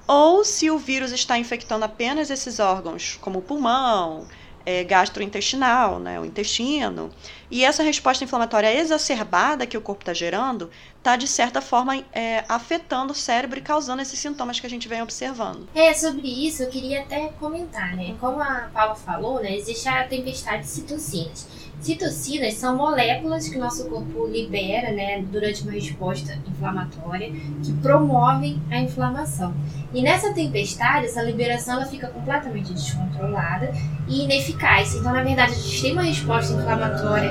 ou 0.08 0.44
se 0.44 0.70
o 0.72 0.78
vírus 0.78 1.12
está 1.12 1.38
infectando 1.38 1.84
apenas 1.84 2.30
esses 2.30 2.60
órgãos, 2.60 3.18
como 3.22 3.40
o 3.40 3.42
pulmão, 3.42 4.26
é, 4.68 4.84
gastrointestinal, 4.84 5.98
né, 5.98 6.20
o 6.20 6.26
intestino. 6.26 7.10
E 7.50 7.64
essa 7.64 7.82
resposta 7.84 8.26
inflamatória 8.26 8.74
exacerbada 8.74 9.66
que 9.66 9.78
o 9.78 9.82
corpo 9.82 10.02
está 10.02 10.14
gerando 10.14 10.70
está, 10.98 11.16
de 11.16 11.26
certa 11.26 11.62
forma, 11.62 12.04
é, 12.12 12.44
afetando 12.50 13.14
o 13.14 13.16
cérebro 13.16 13.60
e 13.60 13.62
causando 13.62 14.02
esses 14.02 14.20
sintomas 14.20 14.60
que 14.60 14.68
a 14.68 14.70
gente 14.70 14.90
vem 14.90 15.02
observando. 15.02 15.70
É, 15.74 15.94
sobre 15.94 16.28
isso 16.28 16.64
eu 16.64 16.70
queria 16.70 17.04
até 17.04 17.30
comentar, 17.40 17.96
né? 17.96 18.16
Como 18.20 18.42
a 18.42 18.70
Paula 18.74 18.96
falou, 18.96 19.42
né, 19.42 19.56
existe 19.56 19.88
a 19.88 20.06
tempestade 20.06 20.64
de 20.64 20.70
citocinas. 20.70 21.48
Citocinas 21.80 22.56
são 22.56 22.76
moléculas 22.76 23.48
que 23.48 23.58
o 23.58 23.60
nosso 23.60 23.86
corpo 23.86 24.26
libera 24.26 24.92
né, 24.92 25.24
durante 25.32 25.62
uma 25.62 25.72
resposta 25.72 26.38
inflamatória 26.48 27.32
que 27.64 27.72
promovem 27.82 28.60
a 28.72 28.80
inflamação. 28.80 29.54
E 29.94 30.02
nessa 30.02 30.34
tempestade, 30.34 31.06
essa 31.06 31.22
liberação 31.22 31.76
ela 31.76 31.86
fica 31.86 32.08
completamente 32.08 32.74
descontrolada 32.74 33.72
e 34.08 34.24
ineficaz. 34.24 34.96
Então, 34.96 35.14
na 35.14 35.24
verdade, 35.24 35.52
a 35.52 35.56
gente 35.56 35.82
tem 35.82 35.94
uma 35.94 36.02
resposta 36.02 36.54
inflamatória 36.54 37.30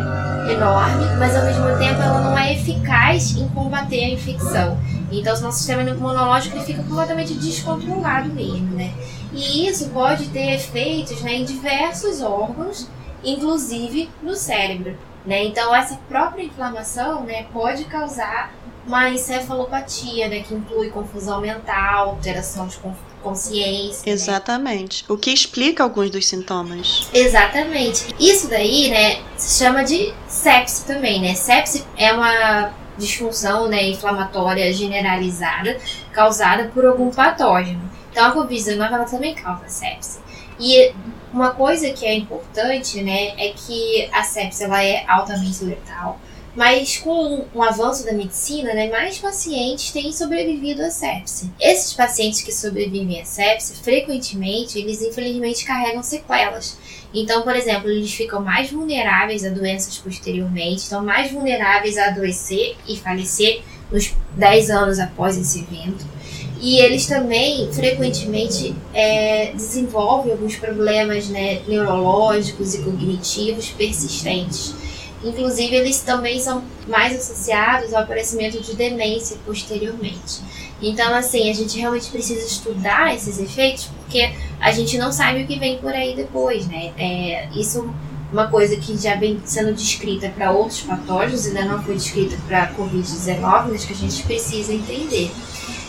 enorme, 0.50 1.04
mas 1.18 1.36
ao 1.36 1.44
mesmo 1.44 1.78
tempo 1.78 2.00
ela 2.00 2.20
não 2.20 2.38
é 2.38 2.54
eficaz 2.54 3.36
em 3.36 3.48
combater 3.48 4.04
a 4.04 4.10
infecção. 4.10 4.78
Então, 5.10 5.36
o 5.36 5.40
nosso 5.40 5.58
sistema 5.58 5.82
imunológico 5.82 6.58
fica 6.60 6.82
completamente 6.82 7.34
descontrolado 7.34 8.32
mesmo, 8.32 8.74
né? 8.74 8.92
E 9.32 9.68
isso 9.68 9.90
pode 9.90 10.28
ter 10.28 10.54
efeitos 10.54 11.20
né, 11.22 11.34
em 11.34 11.44
diversos 11.44 12.22
órgãos 12.22 12.88
inclusive 13.26 14.08
no 14.22 14.34
cérebro. 14.34 14.96
Né? 15.26 15.44
Então, 15.44 15.74
essa 15.74 15.96
própria 16.08 16.44
inflamação 16.44 17.24
né, 17.24 17.46
pode 17.52 17.84
causar 17.84 18.54
uma 18.86 19.10
encefalopatia, 19.10 20.28
né, 20.28 20.40
que 20.40 20.54
inclui 20.54 20.90
confusão 20.90 21.40
mental, 21.40 22.10
alteração 22.10 22.68
de 22.68 22.78
consciência. 23.20 24.04
Né? 24.06 24.12
Exatamente. 24.12 25.02
Né? 25.02 25.06
O 25.12 25.18
que 25.18 25.32
explica 25.32 25.82
alguns 25.82 26.10
dos 26.10 26.24
sintomas. 26.26 27.08
Exatamente. 27.12 28.14
Isso 28.20 28.48
daí, 28.48 28.88
né, 28.88 29.20
se 29.36 29.58
chama 29.58 29.82
de 29.82 30.14
sepse 30.28 30.86
também, 30.86 31.20
né? 31.20 31.34
Sepse 31.34 31.84
é 31.96 32.12
uma 32.12 32.72
disfunção, 32.96 33.68
né, 33.68 33.88
inflamatória 33.88 34.72
generalizada 34.72 35.78
causada 36.12 36.70
por 36.72 36.86
algum 36.86 37.10
patógeno. 37.10 37.82
Então 38.10 38.24
a 38.24 38.34
COVID-19 38.34 38.92
ela 38.92 39.04
também 39.04 39.34
causa 39.34 39.68
sepse. 39.68 40.20
E 40.58 40.94
uma 41.36 41.50
coisa 41.50 41.90
que 41.90 42.06
é 42.06 42.14
importante, 42.14 43.02
né, 43.02 43.34
é 43.36 43.52
que 43.54 44.08
a 44.10 44.22
sepsia 44.22 44.66
ela 44.66 44.82
é 44.82 45.04
altamente 45.06 45.62
letal, 45.64 46.18
mas 46.54 46.96
com 46.96 47.44
o 47.52 47.62
avanço 47.62 48.06
da 48.06 48.12
medicina, 48.14 48.72
né, 48.72 48.88
mais 48.88 49.18
pacientes 49.18 49.92
têm 49.92 50.10
sobrevivido 50.10 50.82
à 50.82 50.90
sepsia. 50.90 51.50
Esses 51.60 51.92
pacientes 51.92 52.40
que 52.40 52.50
sobrevivem 52.50 53.20
à 53.20 53.24
sepsia, 53.26 53.76
frequentemente, 53.76 54.78
eles 54.78 55.02
infelizmente 55.02 55.66
carregam 55.66 56.02
sequelas. 56.02 56.78
Então, 57.12 57.42
por 57.42 57.54
exemplo, 57.54 57.90
eles 57.90 58.14
ficam 58.14 58.40
mais 58.40 58.70
vulneráveis 58.70 59.44
a 59.44 59.50
doenças 59.50 59.98
posteriormente, 59.98 60.84
estão 60.84 61.04
mais 61.04 61.30
vulneráveis 61.30 61.98
a 61.98 62.06
adoecer 62.06 62.76
e 62.88 62.96
falecer 62.96 63.62
nos 63.92 64.14
10 64.34 64.70
anos 64.70 64.98
após 64.98 65.36
esse 65.36 65.60
evento. 65.60 66.15
E 66.60 66.78
eles 66.78 67.06
também, 67.06 67.70
frequentemente, 67.72 68.74
é, 68.94 69.52
desenvolvem 69.52 70.32
alguns 70.32 70.56
problemas 70.56 71.28
né, 71.28 71.60
neurológicos 71.68 72.74
e 72.74 72.78
cognitivos 72.78 73.68
persistentes. 73.70 74.74
Inclusive, 75.22 75.74
eles 75.74 76.00
também 76.00 76.40
são 76.40 76.62
mais 76.86 77.16
associados 77.16 77.92
ao 77.92 78.02
aparecimento 78.02 78.60
de 78.60 78.74
demência 78.74 79.36
posteriormente. 79.44 80.40
Então, 80.80 81.14
assim, 81.14 81.50
a 81.50 81.54
gente 81.54 81.78
realmente 81.78 82.08
precisa 82.10 82.46
estudar 82.46 83.14
esses 83.14 83.38
efeitos 83.38 83.88
porque 84.06 84.30
a 84.60 84.70
gente 84.70 84.96
não 84.98 85.10
sabe 85.10 85.42
o 85.42 85.46
que 85.46 85.58
vem 85.58 85.78
por 85.78 85.92
aí 85.92 86.14
depois, 86.14 86.66
né? 86.66 86.92
É, 86.98 87.48
isso 87.54 87.80
é 87.80 88.32
uma 88.32 88.48
coisa 88.48 88.76
que 88.76 88.96
já 88.96 89.16
vem 89.16 89.40
sendo 89.44 89.72
descrita 89.72 90.28
para 90.28 90.50
outros 90.50 90.80
patógenos, 90.82 91.46
ainda 91.46 91.64
não 91.64 91.82
foi 91.82 91.94
descrita 91.94 92.36
para 92.46 92.64
a 92.64 92.74
Covid-19, 92.74 93.68
mas 93.70 93.84
que 93.84 93.92
a 93.92 93.96
gente 93.96 94.22
precisa 94.22 94.72
entender. 94.72 95.30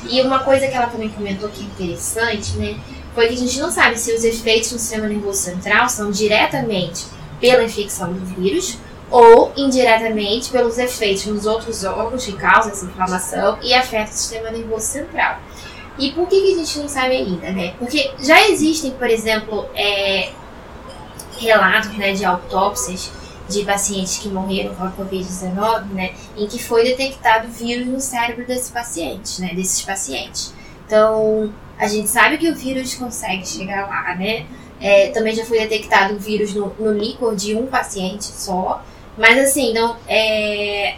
E 0.10 0.22
uma 0.22 0.39
coisa 0.39 0.68
que 0.68 0.75
ela 0.75 0.88
também 0.88 1.10
comentou 1.10 1.50
que 1.50 1.62
é 1.62 1.66
interessante, 1.66 2.58
né? 2.58 2.80
Foi 3.13 3.27
que 3.27 3.34
a 3.34 3.38
gente 3.38 3.60
não 3.60 3.72
sabe 3.72 3.98
se 3.98 4.13
os 4.13 4.24
efeitos 4.24 4.72
no 4.72 4.80
sistema 4.80 5.08
nervoso 5.08 5.39
central 5.39 5.89
são 5.89 6.12
diretamente 6.12 7.06
pela 7.39 7.63
infecção 7.63 8.13
do 8.13 8.24
vírus 8.25 8.77
ou 9.10 9.51
indiretamente 9.56 10.50
pelos 10.50 10.77
efeitos 10.77 11.25
nos 11.25 11.46
outros 11.46 11.84
órgãos 11.84 12.25
que 12.25 12.34
causam 12.34 12.72
essa 12.72 12.86
inflamação 12.86 13.58
e 13.62 13.74
afetam 13.74 14.13
o 14.13 14.18
sistema 14.18 14.51
nervoso 14.51 14.86
central. 14.86 15.39
E 15.98 16.12
por 16.12 16.27
que, 16.27 16.39
que 16.39 16.54
a 16.54 16.58
gente 16.58 16.80
não 16.80 16.88
sabe 16.88 17.16
ainda, 17.16 17.51
né? 17.51 17.74
Porque 17.80 18.12
já 18.20 18.48
existem, 18.48 18.92
por 18.92 19.10
exemplo, 19.10 19.66
é, 19.74 20.30
relatos 21.39 21.98
né, 21.98 22.13
de 22.13 22.24
autópsias 22.24 23.12
de 23.48 23.63
pacientes 23.63 24.18
que 24.18 24.27
morreram 24.30 24.75
com 24.75 24.84
a 24.84 24.92
Covid-19, 24.92 25.86
né, 25.94 26.13
em 26.36 26.48
que 26.48 26.62
foi 26.62 26.84
detectado 26.84 27.48
vírus 27.48 27.88
no 27.88 28.00
cérebro 28.00 28.46
desses 28.46 28.70
pacientes, 28.70 29.39
né, 29.39 29.54
desses 29.54 29.82
pacientes. 29.82 30.54
Então, 30.86 31.54
a 31.77 31.88
gente 31.88 32.10
sabe 32.10 32.38
que 32.38 32.50
o 32.50 32.56
vírus 32.56 32.96
consegue 32.96 33.48
chegar 33.48 33.88
lá, 33.88 34.16
né? 34.16 34.46
É, 34.80 35.10
também 35.10 35.36
já 35.36 35.44
foi 35.44 35.60
detectado 35.60 36.16
o 36.16 36.20
vírus 36.20 36.54
no, 36.54 36.74
no 36.80 36.94
líquor 36.94 37.36
de 37.36 37.56
um 37.56 37.66
paciente 37.66 38.25
só, 38.25 38.84
mas 39.18 39.38
assim, 39.39 39.74
não 39.74 39.98
é, 40.08 40.96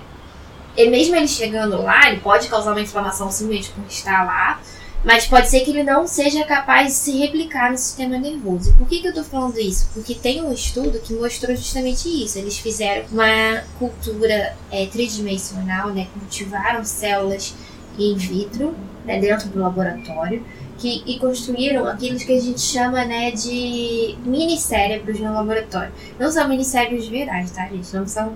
e 0.80 0.90
mesmo 0.90 1.16
ele 1.16 1.28
chegando 1.28 1.82
lá, 1.82 2.10
ele 2.10 2.22
pode 2.22 2.48
causar 2.48 2.72
uma 2.72 2.82
inflamação 2.82 3.30
simplesmente 3.32 3.72
por 3.72 3.86
estar 3.86 4.26
lá, 4.26 4.62
mas 5.04 5.26
pode 5.26 5.50
ser 5.50 5.62
que 5.62 5.72
ele 5.72 5.84
não 5.84 6.06
seja 6.06 6.44
capaz 6.44 6.88
de 6.88 6.94
se 6.94 7.18
replicar 7.18 7.72
no 7.72 7.78
sistema 7.78 8.18
nervoso. 8.18 8.74
Por 8.78 8.88
que, 8.88 9.00
que 9.00 9.08
eu 9.08 9.12
estou 9.12 9.24
falando 9.24 9.58
isso? 9.58 9.90
Porque 9.94 10.14
tem 10.14 10.44
um 10.44 10.52
estudo 10.52 11.00
que 11.00 11.14
mostrou 11.14 11.56
justamente 11.56 12.08
isso. 12.08 12.38
Eles 12.38 12.58
fizeram 12.58 13.06
uma 13.12 13.64
cultura 13.78 14.56
é, 14.70 14.86
tridimensional, 14.88 15.90
né? 15.90 16.08
cultivaram 16.14 16.84
células 16.84 17.54
in 17.98 18.16
vitro 18.16 18.76
né, 19.06 19.20
dentro 19.20 19.50
do 19.50 19.60
laboratório 19.60 20.44
que, 20.80 21.04
e 21.06 21.20
construíram 21.20 21.86
aquilo 21.88 22.18
que 22.18 22.32
a 22.32 22.40
gente 22.40 22.62
chama 22.62 23.04
né, 23.04 23.32
de 23.32 24.16
mini 24.26 24.58
cérebros 24.58 25.20
no 25.20 25.34
laboratório. 25.34 25.92
Não 26.18 26.32
são 26.32 26.48
mini 26.48 26.64
cérebros 26.64 27.06
de 27.06 27.12
verdade, 27.12 27.52
tá, 27.52 27.68
gente? 27.68 27.94
Não 27.94 28.08
são 28.08 28.36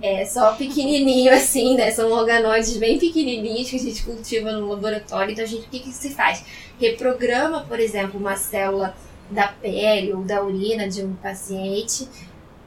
é, 0.00 0.24
só 0.24 0.54
pequenininho 0.54 1.32
assim, 1.34 1.76
né? 1.76 1.90
São 1.90 2.10
organoides 2.10 2.76
bem 2.78 2.98
pequenininhos 2.98 3.70
que 3.70 3.76
a 3.76 3.78
gente 3.78 4.02
cultiva 4.02 4.52
no 4.52 4.68
laboratório. 4.68 5.32
Então, 5.32 5.44
a 5.44 5.48
gente, 5.48 5.66
o 5.66 5.68
que, 5.68 5.80
que 5.80 5.92
se 5.92 6.10
faz? 6.10 6.42
Reprograma, 6.80 7.64
por 7.68 7.78
exemplo, 7.78 8.18
uma 8.18 8.36
célula 8.36 8.94
da 9.30 9.48
pele 9.48 10.12
ou 10.12 10.22
da 10.24 10.42
urina 10.42 10.88
de 10.88 11.02
um 11.02 11.14
paciente 11.14 12.08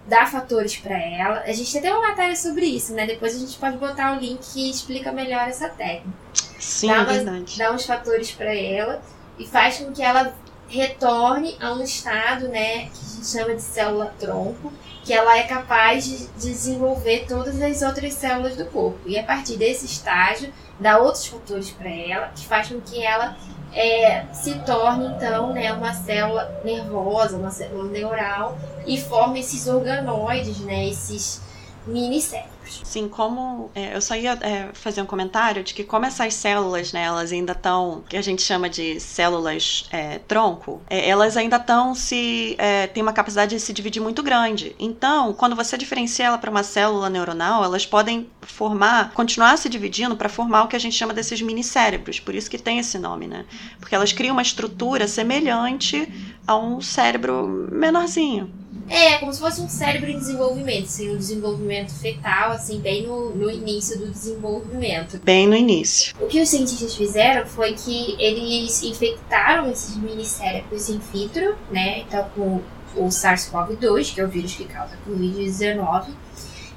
dá 0.07 0.25
fatores 0.27 0.77
para 0.77 0.95
ela. 0.95 1.43
A 1.45 1.51
gente 1.51 1.71
tem 1.71 1.79
até 1.79 1.91
uma 1.91 2.09
matéria 2.09 2.35
sobre 2.35 2.65
isso, 2.65 2.93
né? 2.93 3.07
Depois 3.07 3.35
a 3.35 3.39
gente 3.39 3.57
pode 3.57 3.77
botar 3.77 4.15
o 4.15 4.19
link 4.19 4.39
que 4.53 4.69
explica 4.69 5.11
melhor 5.11 5.47
essa 5.47 5.67
técnica. 5.67 6.15
Sim, 6.59 6.87
dá, 6.87 7.01
é 7.01 7.05
verdade. 7.05 7.57
dá 7.57 7.71
uns 7.71 7.85
fatores 7.85 8.31
para 8.31 8.53
ela 8.53 9.01
e 9.37 9.45
faz 9.45 9.77
com 9.77 9.91
que 9.91 10.01
ela 10.01 10.33
retorne 10.67 11.55
a 11.61 11.73
um 11.73 11.83
estado, 11.83 12.47
né, 12.47 12.85
que 12.85 12.99
a 12.99 13.15
gente 13.15 13.27
chama 13.27 13.55
de 13.55 13.61
célula 13.61 14.13
tronco, 14.19 14.71
que 15.03 15.13
ela 15.13 15.37
é 15.37 15.43
capaz 15.43 16.05
de 16.05 16.27
desenvolver 16.39 17.25
todas 17.27 17.61
as 17.61 17.81
outras 17.83 18.13
células 18.13 18.55
do 18.55 18.65
corpo. 18.65 18.99
E 19.05 19.17
a 19.19 19.23
partir 19.23 19.57
desse 19.57 19.85
estágio, 19.85 20.51
dá 20.79 20.97
outros 20.97 21.27
fatores 21.27 21.69
para 21.69 21.89
ela, 21.89 22.27
que 22.35 22.45
faz 22.45 22.69
com 22.69 22.81
que 22.81 23.03
ela 23.03 23.37
é, 23.71 24.25
se 24.33 24.57
torne, 24.59 25.05
então, 25.07 25.53
né, 25.53 25.71
uma 25.73 25.93
célula 25.93 26.59
nervosa, 26.63 27.37
uma 27.37 27.51
célula 27.51 27.89
neural, 27.91 28.57
e 28.87 28.99
forme 28.99 29.41
esses 29.41 29.67
organoides, 29.67 30.59
né, 30.61 30.87
esses 30.87 31.41
mini 31.85 32.19
cérebros. 32.19 32.21
cérebros. 32.21 32.54
Sim, 32.67 33.07
como 33.07 33.69
é, 33.75 33.95
eu 33.95 34.01
só 34.01 34.15
ia 34.15 34.33
é, 34.41 34.69
fazer 34.73 35.01
um 35.01 35.05
comentário 35.05 35.63
de 35.63 35.73
que 35.73 35.83
como 35.83 36.05
essas 36.05 36.33
células, 36.33 36.91
né, 36.93 37.03
elas 37.03 37.31
ainda 37.31 37.51
estão, 37.51 38.03
que 38.07 38.17
a 38.17 38.21
gente 38.21 38.41
chama 38.41 38.69
de 38.69 38.99
células 38.99 39.87
é, 39.91 40.19
tronco, 40.19 40.81
é, 40.89 41.09
elas 41.09 41.37
ainda 41.37 41.57
estão 41.57 41.93
se 41.93 42.55
é, 42.57 42.87
tem 42.87 43.01
uma 43.01 43.13
capacidade 43.13 43.55
de 43.55 43.61
se 43.61 43.73
dividir 43.73 44.01
muito 44.01 44.23
grande. 44.23 44.75
Então, 44.79 45.33
quando 45.33 45.55
você 45.55 45.77
diferencia 45.77 46.25
ela 46.25 46.37
para 46.37 46.49
uma 46.49 46.63
célula 46.63 47.09
neuronal, 47.09 47.63
elas 47.63 47.85
podem 47.85 48.29
formar, 48.41 49.11
continuar 49.13 49.57
se 49.57 49.69
dividindo 49.69 50.15
para 50.15 50.29
formar 50.29 50.63
o 50.63 50.67
que 50.67 50.75
a 50.75 50.79
gente 50.79 50.95
chama 50.95 51.13
desses 51.13 51.41
mini 51.41 51.63
cérebros. 51.63 52.19
Por 52.19 52.35
isso 52.35 52.49
que 52.49 52.57
tem 52.57 52.79
esse 52.79 52.97
nome, 52.97 53.27
né? 53.27 53.45
Porque 53.79 53.95
elas 53.95 54.11
criam 54.11 54.33
uma 54.33 54.41
estrutura 54.41 55.07
semelhante 55.07 56.11
a 56.47 56.55
um 56.55 56.81
cérebro 56.81 57.69
menorzinho. 57.71 58.64
É, 58.87 59.17
como 59.17 59.33
se 59.33 59.39
fosse 59.39 59.61
um 59.61 59.67
cérebro 59.67 60.09
em 60.09 60.17
desenvolvimento, 60.17 60.85
assim, 60.85 61.11
um 61.11 61.17
desenvolvimento 61.17 61.91
fetal, 61.91 62.51
assim, 62.51 62.79
bem 62.79 63.05
no, 63.05 63.31
no 63.35 63.49
início 63.49 63.97
do 63.97 64.07
desenvolvimento. 64.07 65.19
Bem 65.23 65.47
no 65.47 65.55
início. 65.55 66.15
O 66.19 66.27
que 66.27 66.39
os 66.39 66.49
cientistas 66.49 66.95
fizeram 66.95 67.47
foi 67.47 67.73
que 67.73 68.15
eles 68.19 68.83
infectaram 68.83 69.71
esses 69.71 69.97
mini 69.97 70.23
cérebros 70.23 70.89
in 70.89 70.99
vitro, 71.11 71.57
né? 71.71 71.99
Então, 71.99 72.29
com 72.35 72.61
o 72.95 73.07
SARS-CoV-2, 73.07 74.13
que 74.13 74.21
é 74.21 74.23
o 74.23 74.27
vírus 74.27 74.53
que 74.53 74.65
causa 74.65 74.97
Covid-19, 75.07 76.09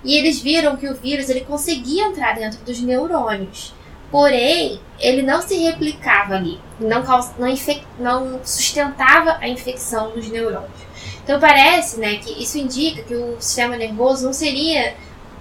e 0.03 0.17
eles 0.17 0.41
viram 0.41 0.77
que 0.77 0.89
o 0.89 0.95
vírus 0.95 1.29
ele 1.29 1.43
conseguia 1.43 2.07
entrar 2.07 2.35
dentro 2.35 2.59
dos 2.65 2.81
neurônios. 2.81 3.75
Porém, 4.11 4.81
ele 4.99 5.21
não 5.21 5.43
se 5.43 5.55
replicava 5.59 6.35
ali, 6.35 6.59
não, 6.81 7.03
não, 7.03 8.25
não 8.25 8.41
sustentava 8.43 9.37
a 9.39 9.47
infecção 9.47 10.13
dos 10.13 10.29
neurônios. 10.31 10.88
Então 11.29 11.39
parece 11.39 12.01
né, 12.01 12.17
que 12.17 12.43
isso 12.43 12.57
indica 12.57 13.03
que 13.03 13.15
o 13.15 13.37
sistema 13.39 13.77
nervoso 13.77 14.25
não 14.25 14.33
seria 14.33 14.95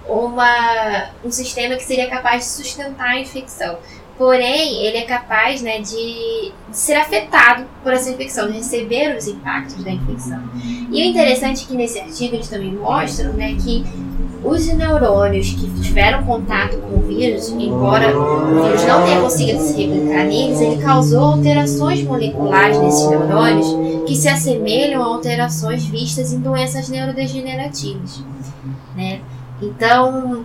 uma, 0.06 1.08
um 1.24 1.30
sistema 1.30 1.76
que 1.76 1.82
seria 1.82 2.10
capaz 2.10 2.44
de 2.44 2.50
sustentar 2.50 3.08
a 3.08 3.18
infecção. 3.18 3.78
Porém, 4.18 4.84
ele 4.84 4.98
é 4.98 5.06
capaz 5.06 5.62
né, 5.62 5.80
de, 5.80 6.52
de, 6.68 6.76
ser 6.76 6.92
afetado 6.92 7.64
por 7.82 7.94
essa 7.94 8.10
infecção, 8.10 8.48
de 8.48 8.58
receber 8.58 9.16
os 9.16 9.26
impactos 9.28 9.82
da 9.82 9.90
infecção. 9.90 10.42
E 10.92 11.02
o 11.02 11.06
interessante 11.06 11.64
é 11.64 11.66
que 11.66 11.74
nesse 11.74 11.98
artigo 11.98 12.34
eles 12.34 12.48
também 12.48 12.74
mostram 12.74 13.32
né, 13.32 13.56
que 13.58 13.82
os 14.48 14.66
neurônios 14.66 15.50
que 15.50 15.68
tiveram 15.80 16.24
contato 16.24 16.78
com 16.78 16.98
o 16.98 17.02
vírus, 17.02 17.50
embora 17.50 18.16
o 18.16 18.62
vírus 18.62 18.84
não 18.84 19.04
tenha 19.04 19.20
conseguido 19.20 19.60
se 19.60 19.74
replicar 19.74 20.24
neles, 20.24 20.60
ele 20.60 20.82
causou 20.82 21.20
alterações 21.20 22.02
moleculares 22.02 22.78
nesses 22.78 23.08
neurônios 23.08 23.66
que 24.06 24.14
se 24.14 24.28
assemelham 24.28 25.02
a 25.02 25.06
alterações 25.06 25.84
vistas 25.84 26.32
em 26.32 26.40
doenças 26.40 26.88
neurodegenerativas. 26.88 28.22
Né? 28.96 29.20
Então, 29.60 30.44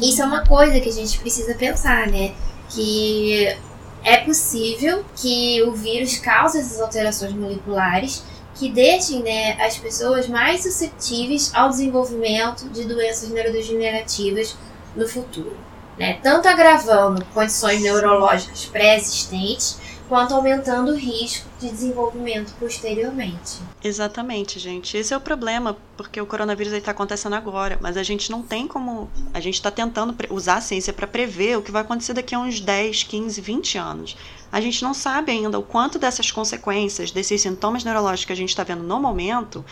isso 0.00 0.22
é 0.22 0.24
uma 0.24 0.44
coisa 0.44 0.80
que 0.80 0.88
a 0.88 0.92
gente 0.92 1.18
precisa 1.18 1.54
pensar, 1.54 2.06
né? 2.08 2.32
Que 2.68 3.56
é 4.02 4.18
possível 4.18 5.04
que 5.16 5.62
o 5.62 5.72
vírus 5.72 6.18
cause 6.18 6.58
essas 6.58 6.80
alterações 6.80 7.32
moleculares 7.32 8.22
que 8.54 8.70
deixem 8.70 9.22
né, 9.22 9.60
as 9.60 9.76
pessoas 9.76 10.28
mais 10.28 10.62
suscetíveis 10.62 11.50
ao 11.54 11.68
desenvolvimento 11.68 12.68
de 12.68 12.84
doenças 12.84 13.28
neurodegenerativas 13.28 14.56
no 14.94 15.08
futuro. 15.08 15.56
Né? 15.98 16.18
Tanto 16.22 16.48
agravando 16.48 17.24
condições 17.26 17.80
neurológicas 17.82 18.66
pré-existentes, 18.66 19.78
quanto 20.08 20.34
aumentando 20.34 20.92
o 20.92 20.96
risco 20.96 21.46
de 21.58 21.70
desenvolvimento 21.70 22.54
posteriormente. 22.58 23.60
Exatamente, 23.82 24.58
gente. 24.58 24.96
Esse 24.96 25.14
é 25.14 25.16
o 25.16 25.20
problema, 25.20 25.76
porque 25.96 26.20
o 26.20 26.26
coronavírus 26.26 26.72
está 26.72 26.90
acontecendo 26.90 27.34
agora, 27.34 27.78
mas 27.80 27.96
a 27.96 28.02
gente 28.02 28.30
não 28.30 28.42
tem 28.42 28.66
como. 28.66 29.10
A 29.32 29.40
gente 29.40 29.54
está 29.54 29.70
tentando 29.70 30.14
usar 30.30 30.56
a 30.56 30.60
ciência 30.60 30.92
para 30.92 31.06
prever 31.06 31.58
o 31.58 31.62
que 31.62 31.70
vai 31.70 31.82
acontecer 31.82 32.12
daqui 32.12 32.34
a 32.34 32.38
uns 32.38 32.60
10, 32.60 33.04
15, 33.04 33.40
20 33.40 33.78
anos. 33.78 34.16
A 34.52 34.60
gente 34.60 34.82
não 34.82 34.94
sabe 34.94 35.32
ainda 35.32 35.58
o 35.58 35.62
quanto 35.62 35.98
dessas 35.98 36.30
consequências, 36.30 37.10
desses 37.10 37.40
sintomas 37.40 37.82
neurológicos 37.82 38.26
que 38.26 38.32
a 38.32 38.36
gente 38.36 38.50
está 38.50 38.62
vendo 38.62 38.82
no 38.82 39.00
momento, 39.00 39.64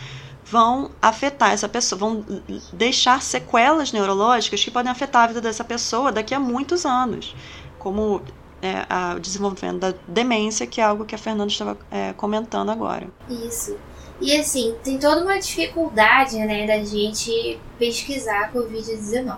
vão 0.45 0.91
afetar 1.01 1.51
essa 1.51 1.69
pessoa, 1.69 1.97
vão 1.97 2.25
deixar 2.73 3.21
sequelas 3.21 3.91
neurológicas 3.91 4.63
que 4.63 4.69
podem 4.69 4.91
afetar 4.91 5.23
a 5.23 5.27
vida 5.27 5.41
dessa 5.41 5.63
pessoa 5.63 6.11
daqui 6.11 6.33
a 6.33 6.39
muitos 6.39 6.85
anos. 6.85 7.35
Como 7.79 8.21
é, 8.63 8.85
a, 8.89 9.15
o 9.15 9.19
desenvolvimento 9.19 9.79
da 9.79 9.93
demência, 10.07 10.65
que 10.65 10.79
é 10.79 10.85
algo 10.85 11.03
que 11.03 11.13
a 11.13 11.17
Fernanda 11.17 11.51
estava 11.51 11.77
é, 11.91 12.13
comentando 12.13 12.71
agora. 12.71 13.07
Isso. 13.29 13.75
E 14.21 14.33
assim, 14.37 14.73
tem 14.81 14.97
toda 14.97 15.21
uma 15.21 15.37
dificuldade, 15.37 16.37
né, 16.37 16.65
da 16.65 16.81
gente 16.81 17.59
pesquisar 17.77 18.45
a 18.45 18.51
Covid-19. 18.53 19.37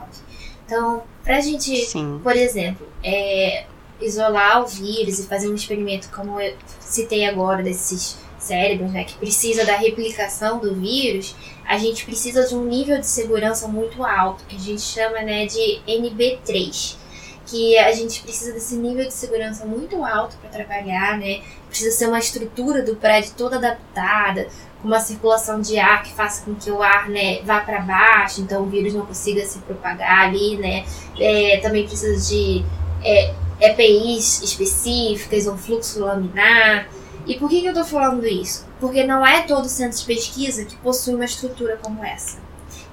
Então, 0.64 1.02
pra 1.24 1.42
gente, 1.42 1.76
Sim. 1.86 2.20
por 2.22 2.36
exemplo, 2.36 2.88
é, 3.04 3.66
isolar 4.00 4.62
o 4.62 4.68
vírus 4.68 5.18
e 5.18 5.28
fazer 5.28 5.50
um 5.50 5.56
experimento 5.56 6.10
como 6.12 6.40
eu 6.40 6.56
citei 6.80 7.26
agora 7.26 7.64
desses 7.64 8.20
cérebros, 8.38 8.92
né, 8.92 9.06
que 9.06 9.16
precisa 9.16 9.66
da 9.66 9.76
replicação 9.76 10.60
do 10.60 10.76
vírus, 10.76 11.36
a 11.66 11.80
gente 11.80 12.06
precisa 12.06 12.48
de 12.48 12.54
um 12.54 12.64
nível 12.64 13.00
de 13.00 13.08
segurança 13.08 13.68
muito 13.68 14.06
alto, 14.06 14.44
que 14.46 14.56
a 14.56 14.60
gente 14.60 14.82
chama, 14.82 15.22
né, 15.22 15.48
de 15.48 15.82
NB3 15.88 17.05
que 17.46 17.78
a 17.78 17.92
gente 17.92 18.22
precisa 18.22 18.52
desse 18.52 18.76
nível 18.76 19.06
de 19.06 19.14
segurança 19.14 19.66
muito 19.66 20.04
alto 20.04 20.36
para 20.38 20.50
trabalhar, 20.50 21.18
né? 21.18 21.42
Precisa 21.68 21.92
ser 21.96 22.08
uma 22.08 22.20
estrutura 22.20 22.82
do 22.82 22.96
prédio 22.96 23.34
toda 23.38 23.58
adaptada, 23.58 24.48
com 24.82 24.88
uma 24.88 25.00
circulação 25.00 25.62
de 25.62 25.78
ar 25.78 26.04
que 26.04 26.14
faça 26.14 26.44
com 26.44 26.56
que 26.56 26.70
o 26.70 26.82
ar, 26.82 27.10
né, 27.10 27.42
vá 27.44 27.60
para 27.62 27.82
baixo, 27.82 28.42
então 28.42 28.64
o 28.64 28.66
vírus 28.68 28.94
não 28.94 29.06
consiga 29.06 29.46
se 29.46 29.60
propagar 29.60 30.26
ali, 30.26 30.58
né? 30.58 30.86
É, 31.20 31.58
também 31.58 31.88
precisa 31.88 32.20
de 32.28 32.64
é, 33.04 33.34
EPIs 33.60 34.42
específicas, 34.42 35.48
um 35.48 35.58
fluxo 35.58 36.00
laminar. 36.00 36.88
E 37.26 37.36
por 37.40 37.50
que, 37.50 37.62
que 37.62 37.68
eu 37.68 37.72
estou 37.72 37.86
falando 37.86 38.26
isso? 38.26 38.68
Porque 38.80 39.04
não 39.04 39.26
é 39.26 39.42
todo 39.42 39.68
centro 39.68 39.98
de 39.98 40.06
pesquisa 40.06 40.66
que 40.66 40.76
possui 40.78 41.16
uma 41.16 41.26
estrutura 41.26 41.78
como 41.82 42.04
essa. 42.04 42.38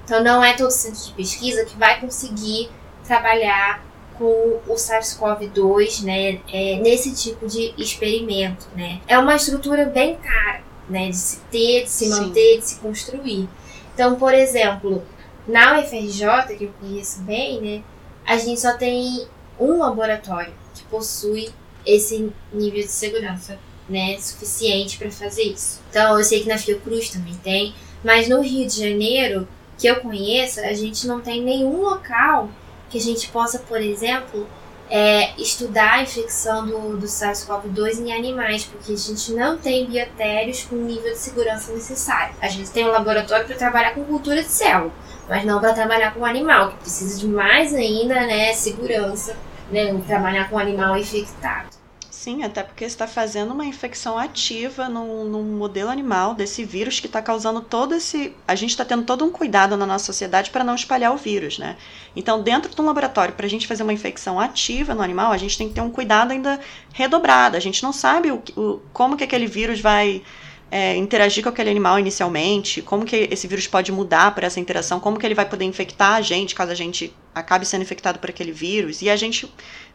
Então 0.03 0.23
não 0.23 0.43
é 0.43 0.53
todo 0.53 0.71
centro 0.71 0.99
de 0.99 1.11
pesquisa 1.13 1.65
que 1.65 1.77
vai 1.77 1.99
conseguir 1.99 2.69
trabalhar 3.05 3.83
com 4.17 4.59
o 4.67 4.75
SARS-CoV-2, 4.75 6.03
né, 6.03 6.39
é, 6.51 6.79
nesse 6.79 7.13
tipo 7.13 7.47
de 7.47 7.73
experimento, 7.77 8.67
né. 8.75 9.01
É 9.07 9.17
uma 9.17 9.35
estrutura 9.35 9.85
bem 9.85 10.15
cara, 10.15 10.61
né, 10.89 11.09
de 11.09 11.17
se 11.17 11.39
ter, 11.51 11.83
de 11.83 11.89
se 11.89 12.09
manter, 12.09 12.53
Sim. 12.53 12.59
de 12.59 12.65
se 12.65 12.75
construir. 12.79 13.49
Então, 13.93 14.15
por 14.15 14.33
exemplo, 14.33 15.03
na 15.47 15.79
UFRJ, 15.79 16.55
que 16.57 16.65
eu 16.65 16.73
conheço 16.79 17.21
bem, 17.21 17.61
né, 17.61 17.83
a 18.25 18.37
gente 18.37 18.59
só 18.59 18.73
tem 18.77 19.27
um 19.59 19.79
laboratório 19.79 20.53
que 20.73 20.83
possui 20.83 21.49
esse 21.85 22.31
nível 22.51 22.81
de 22.81 22.87
segurança, 22.87 23.59
né, 23.89 24.17
suficiente 24.19 24.97
para 24.97 25.11
fazer 25.11 25.43
isso. 25.43 25.81
Então, 25.89 26.17
eu 26.17 26.23
sei 26.23 26.41
que 26.41 26.49
na 26.49 26.57
Fiocruz 26.57 27.09
também 27.09 27.35
tem, 27.43 27.75
mas 28.03 28.27
no 28.29 28.41
Rio 28.41 28.67
de 28.67 28.79
Janeiro, 28.79 29.47
que 29.77 29.87
eu 29.87 29.97
conheço, 29.97 30.59
a 30.61 30.73
gente 30.73 31.05
não 31.05 31.19
tem 31.19 31.41
nenhum 31.41 31.81
local 31.81 32.49
que 32.93 32.99
a 32.99 33.01
gente 33.01 33.27
possa, 33.29 33.57
por 33.57 33.81
exemplo, 33.81 34.47
é, 34.87 35.33
estudar 35.41 35.93
a 35.93 36.03
infecção 36.03 36.67
do, 36.67 36.95
do 36.95 37.07
SARS-CoV-2 37.07 37.97
em 37.97 38.13
animais, 38.13 38.65
porque 38.65 38.93
a 38.93 38.95
gente 38.95 39.33
não 39.33 39.57
tem 39.57 39.87
biotérios 39.87 40.63
com 40.65 40.75
o 40.75 40.83
nível 40.83 41.11
de 41.11 41.17
segurança 41.17 41.73
necessário. 41.73 42.35
A 42.39 42.47
gente 42.47 42.69
tem 42.69 42.85
um 42.85 42.91
laboratório 42.91 43.47
para 43.47 43.55
trabalhar 43.55 43.95
com 43.95 44.03
cultura 44.03 44.43
de 44.43 44.49
célula, 44.49 44.91
mas 45.27 45.43
não 45.43 45.59
para 45.59 45.73
trabalhar 45.73 46.13
com 46.13 46.23
animal, 46.23 46.69
que 46.69 46.77
precisa 46.77 47.19
de 47.19 47.27
mais 47.27 47.73
ainda 47.73 48.13
né, 48.27 48.53
segurança, 48.53 49.35
né, 49.71 49.99
trabalhar 50.05 50.47
com 50.47 50.59
animal 50.59 50.95
infectado. 50.95 51.72
Sim, 52.23 52.41
até 52.41 52.63
porque 52.63 52.85
está 52.85 53.05
fazendo 53.05 53.51
uma 53.51 53.65
infecção 53.65 54.17
ativa 54.17 54.87
num, 54.87 55.25
num 55.25 55.43
modelo 55.43 55.89
animal 55.89 56.33
desse 56.33 56.63
vírus 56.63 56.97
que 57.01 57.07
está 57.07 57.21
causando 57.21 57.59
todo 57.59 57.93
esse. 57.93 58.33
A 58.47 58.55
gente 58.55 58.69
está 58.69 58.85
tendo 58.85 59.03
todo 59.03 59.25
um 59.25 59.29
cuidado 59.29 59.75
na 59.75 59.85
nossa 59.85 60.05
sociedade 60.05 60.49
para 60.49 60.63
não 60.63 60.73
espalhar 60.73 61.13
o 61.13 61.17
vírus, 61.17 61.59
né? 61.59 61.75
Então, 62.15 62.41
dentro 62.41 62.73
de 62.73 62.81
um 62.81 62.85
laboratório, 62.85 63.33
para 63.33 63.45
a 63.45 63.49
gente 63.49 63.67
fazer 63.67 63.83
uma 63.83 63.91
infecção 63.91 64.39
ativa 64.39 64.95
no 64.95 65.01
animal, 65.01 65.33
a 65.33 65.37
gente 65.37 65.57
tem 65.57 65.67
que 65.67 65.73
ter 65.73 65.81
um 65.81 65.89
cuidado 65.89 66.31
ainda 66.31 66.61
redobrado. 66.93 67.57
A 67.57 67.59
gente 67.59 67.83
não 67.83 67.91
sabe 67.91 68.31
o, 68.31 68.41
o 68.55 68.79
como 68.93 69.17
que 69.17 69.25
aquele 69.25 69.45
vírus 69.45 69.81
vai 69.81 70.23
é, 70.73 70.95
interagir 70.95 71.43
com 71.43 71.49
aquele 71.49 71.69
animal 71.69 71.99
inicialmente, 71.99 72.81
como 72.81 73.05
que 73.05 73.29
esse 73.29 73.45
vírus 73.45 73.67
pode 73.67 73.91
mudar 73.91 74.33
por 74.33 74.43
essa 74.43 74.59
interação, 74.59 74.99
como 74.99 75.19
que 75.19 75.25
ele 75.27 75.35
vai 75.35 75.47
poder 75.47 75.65
infectar 75.65 76.15
a 76.15 76.21
gente 76.21 76.55
caso 76.55 76.71
a 76.71 76.75
gente 76.75 77.15
acabe 77.33 77.63
sendo 77.63 77.83
infectado 77.83 78.17
por 78.17 78.31
aquele 78.31 78.51
vírus. 78.51 79.03
E 79.03 79.07
a 79.07 79.15
gente, 79.15 79.47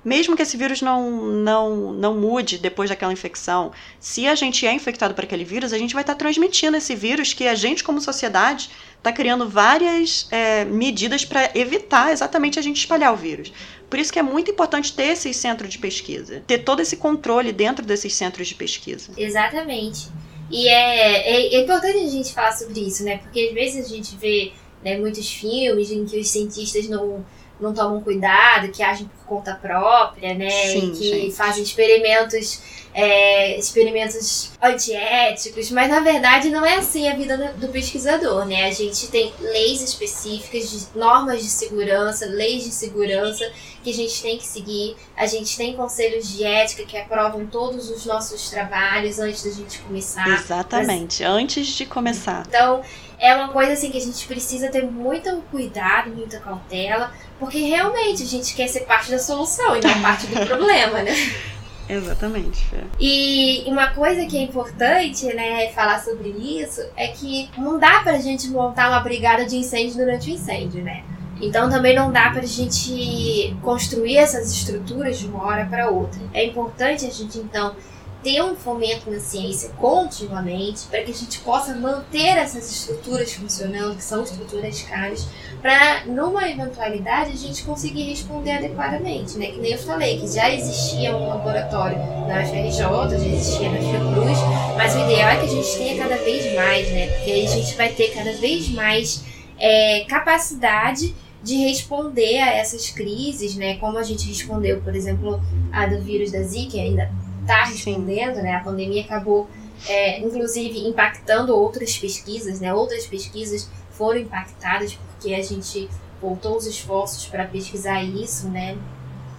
mesmo 0.04 0.36
que 0.36 0.42
esse 0.42 0.56
vírus 0.56 0.80
não, 0.80 1.10
não, 1.32 1.92
não 1.92 2.14
mude 2.14 2.58
depois 2.58 2.88
daquela 2.88 3.12
infecção, 3.12 3.72
se 3.98 4.28
a 4.28 4.36
gente 4.36 4.68
é 4.68 4.72
infectado 4.72 5.14
por 5.14 5.24
aquele 5.24 5.42
vírus, 5.42 5.72
a 5.72 5.78
gente 5.78 5.94
vai 5.94 6.04
estar 6.04 6.14
transmitindo 6.14 6.76
esse 6.76 6.94
vírus 6.94 7.32
que 7.32 7.48
a 7.48 7.56
gente, 7.56 7.82
como 7.82 8.00
sociedade, 8.00 8.70
está 8.98 9.10
criando 9.10 9.48
várias 9.48 10.28
é, 10.30 10.64
medidas 10.64 11.24
para 11.24 11.50
evitar 11.56 12.12
exatamente 12.12 12.56
a 12.56 12.62
gente 12.62 12.76
espalhar 12.76 13.12
o 13.12 13.16
vírus. 13.16 13.52
Por 13.90 13.98
isso 13.98 14.12
que 14.12 14.18
é 14.20 14.22
muito 14.22 14.48
importante 14.48 14.92
ter 14.92 15.08
esses 15.08 15.36
centros 15.36 15.70
de 15.70 15.78
pesquisa, 15.78 16.40
ter 16.46 16.58
todo 16.58 16.78
esse 16.78 16.96
controle 16.96 17.50
dentro 17.50 17.84
desses 17.84 18.14
centros 18.14 18.46
de 18.46 18.54
pesquisa. 18.54 19.10
Exatamente. 19.16 20.08
E 20.50 20.68
é, 20.68 20.72
é, 20.72 21.54
é, 21.54 21.60
importante 21.62 21.98
a 21.98 22.08
gente 22.08 22.32
falar 22.32 22.52
sobre 22.52 22.80
isso, 22.80 23.04
né? 23.04 23.18
Porque 23.18 23.48
às 23.48 23.54
vezes 23.54 23.86
a 23.86 23.88
gente 23.88 24.16
vê 24.16 24.52
né, 24.82 24.96
muitos 24.96 25.30
filmes 25.30 25.90
em 25.90 26.04
que 26.04 26.18
os 26.18 26.28
cientistas 26.28 26.88
não 26.88 27.24
não 27.60 27.74
tomam 27.74 28.00
cuidado, 28.00 28.68
que 28.70 28.82
agem 28.82 29.06
por 29.06 29.36
conta 29.36 29.54
própria, 29.54 30.34
né? 30.34 30.48
Sim, 30.48 30.92
e 30.92 30.96
que 30.98 31.08
gente. 31.10 31.36
fazem 31.36 31.62
experimentos, 31.62 32.60
é, 32.94 33.58
experimentos 33.58 34.52
antiéticos, 34.62 35.70
mas 35.70 35.88
na 35.90 36.00
verdade 36.00 36.50
não 36.50 36.64
é 36.64 36.76
assim 36.76 37.08
a 37.08 37.14
vida 37.16 37.36
do 37.36 37.58
do 37.58 37.68
pesquisador, 37.68 38.44
né? 38.46 38.66
A 38.66 38.70
gente 38.72 39.08
tem 39.08 39.32
leis 39.40 39.82
específicas, 39.82 40.70
de- 40.70 40.98
normas 40.98 41.42
de 41.42 41.48
segurança, 41.50 42.26
leis 42.26 42.64
de 42.64 42.70
segurança 42.70 43.50
que 43.82 43.90
a 43.90 43.94
gente 43.94 44.22
tem 44.22 44.38
que 44.38 44.46
seguir. 44.46 44.96
A 45.16 45.26
gente 45.26 45.56
tem 45.56 45.74
conselhos 45.74 46.28
de 46.28 46.44
ética 46.44 46.84
que 46.84 46.96
aprovam 46.96 47.46
todos 47.46 47.90
os 47.90 48.04
nossos 48.06 48.48
trabalhos 48.50 49.18
antes 49.18 49.42
da 49.44 49.50
gente 49.50 49.78
começar. 49.80 50.28
Exatamente, 50.28 51.22
antes 51.24 51.66
de 51.66 51.86
começar. 51.86 52.44
Então, 52.48 52.82
é 53.18 53.34
uma 53.34 53.48
coisa 53.48 53.72
assim 53.72 53.90
que 53.90 53.98
a 53.98 54.00
gente 54.00 54.26
precisa 54.26 54.68
ter 54.68 54.84
muito 54.84 55.42
cuidado, 55.50 56.10
muita 56.10 56.38
cautela, 56.40 57.12
porque 57.38 57.58
realmente 57.58 58.22
a 58.22 58.26
gente 58.26 58.54
quer 58.54 58.68
ser 58.68 58.80
parte 58.80 59.10
da 59.10 59.18
solução 59.18 59.76
e 59.76 59.80
não 59.80 60.02
parte 60.02 60.26
do 60.26 60.46
problema, 60.46 61.02
né? 61.02 61.12
Exatamente, 61.88 62.66
Fê. 62.66 62.84
E 63.00 63.64
uma 63.66 63.88
coisa 63.88 64.26
que 64.26 64.36
é 64.36 64.42
importante, 64.42 65.24
né, 65.34 65.68
falar 65.72 65.98
sobre 66.00 66.28
isso 66.28 66.82
é 66.94 67.08
que 67.08 67.48
não 67.56 67.78
dá 67.78 68.00
pra 68.00 68.18
gente 68.18 68.48
montar 68.48 68.90
uma 68.90 69.00
brigada 69.00 69.46
de 69.46 69.56
incêndio 69.56 69.96
durante 69.96 70.30
o 70.30 70.34
incêndio, 70.34 70.84
né? 70.84 71.02
Então 71.40 71.70
também 71.70 71.94
não 71.94 72.12
dá 72.12 72.30
pra 72.30 72.42
gente 72.42 73.56
construir 73.62 74.16
essas 74.18 74.52
estruturas 74.52 75.18
de 75.18 75.26
uma 75.28 75.44
hora 75.44 75.64
para 75.66 75.88
outra. 75.88 76.20
É 76.34 76.44
importante 76.44 77.06
a 77.06 77.10
gente 77.10 77.38
então 77.38 77.74
ter 78.22 78.42
um 78.42 78.56
fomento 78.56 79.10
na 79.10 79.20
ciência 79.20 79.70
continuamente 79.76 80.86
para 80.86 81.02
que 81.02 81.10
a 81.10 81.14
gente 81.14 81.38
possa 81.40 81.74
manter 81.74 82.36
essas 82.36 82.70
estruturas 82.70 83.32
funcionando, 83.32 83.96
que 83.96 84.02
são 84.02 84.22
estruturas 84.22 84.82
caras, 84.82 85.26
para 85.62 86.04
numa 86.06 86.48
eventualidade 86.48 87.32
a 87.32 87.36
gente 87.36 87.62
conseguir 87.62 88.02
responder 88.04 88.52
adequadamente, 88.52 89.38
né? 89.38 89.46
Que 89.46 89.58
nem 89.58 89.72
eu 89.72 89.78
falei, 89.78 90.18
que 90.18 90.26
já 90.26 90.52
existia 90.52 91.16
um 91.16 91.28
laboratório 91.28 91.96
na 92.26 92.42
UFRJ, 92.42 92.72
já 92.72 93.26
existia 93.26 93.70
na 93.70 93.78
Fiocruz, 93.78 94.38
mas 94.76 94.94
o 94.94 94.98
ideal 94.98 95.30
é 95.30 95.36
que 95.36 95.46
a 95.46 95.48
gente 95.48 95.76
tenha 95.76 96.02
cada 96.02 96.16
vez 96.16 96.54
mais, 96.54 96.90
né? 96.90 97.06
Porque 97.08 97.30
aí 97.30 97.46
a 97.46 97.50
gente 97.50 97.76
vai 97.76 97.88
ter 97.90 98.08
cada 98.14 98.32
vez 98.32 98.68
mais 98.70 99.24
é, 99.58 100.04
capacidade 100.08 101.14
de 101.42 101.54
responder 101.54 102.40
a 102.40 102.52
essas 102.54 102.90
crises, 102.90 103.54
né? 103.54 103.76
Como 103.76 103.96
a 103.96 104.02
gente 104.02 104.28
respondeu, 104.28 104.80
por 104.80 104.94
exemplo, 104.94 105.40
a 105.72 105.86
do 105.86 106.02
vírus 106.02 106.32
da 106.32 106.42
Zika, 106.42 106.76
ainda 106.76 107.10
está 107.48 107.64
Sim. 107.64 107.72
respondendo, 107.72 108.36
né? 108.36 108.56
A 108.56 108.60
pandemia 108.60 109.02
acabou, 109.02 109.48
é, 109.88 110.20
inclusive, 110.20 110.86
impactando 110.86 111.56
outras 111.56 111.96
pesquisas, 111.96 112.60
né? 112.60 112.72
Outras 112.74 113.06
pesquisas 113.06 113.70
foram 113.90 114.20
impactadas 114.20 114.94
porque 114.94 115.34
a 115.34 115.42
gente 115.42 115.88
voltou 116.20 116.56
os 116.56 116.66
esforços 116.66 117.26
para 117.26 117.46
pesquisar 117.46 118.02
isso, 118.02 118.48
né? 118.48 118.76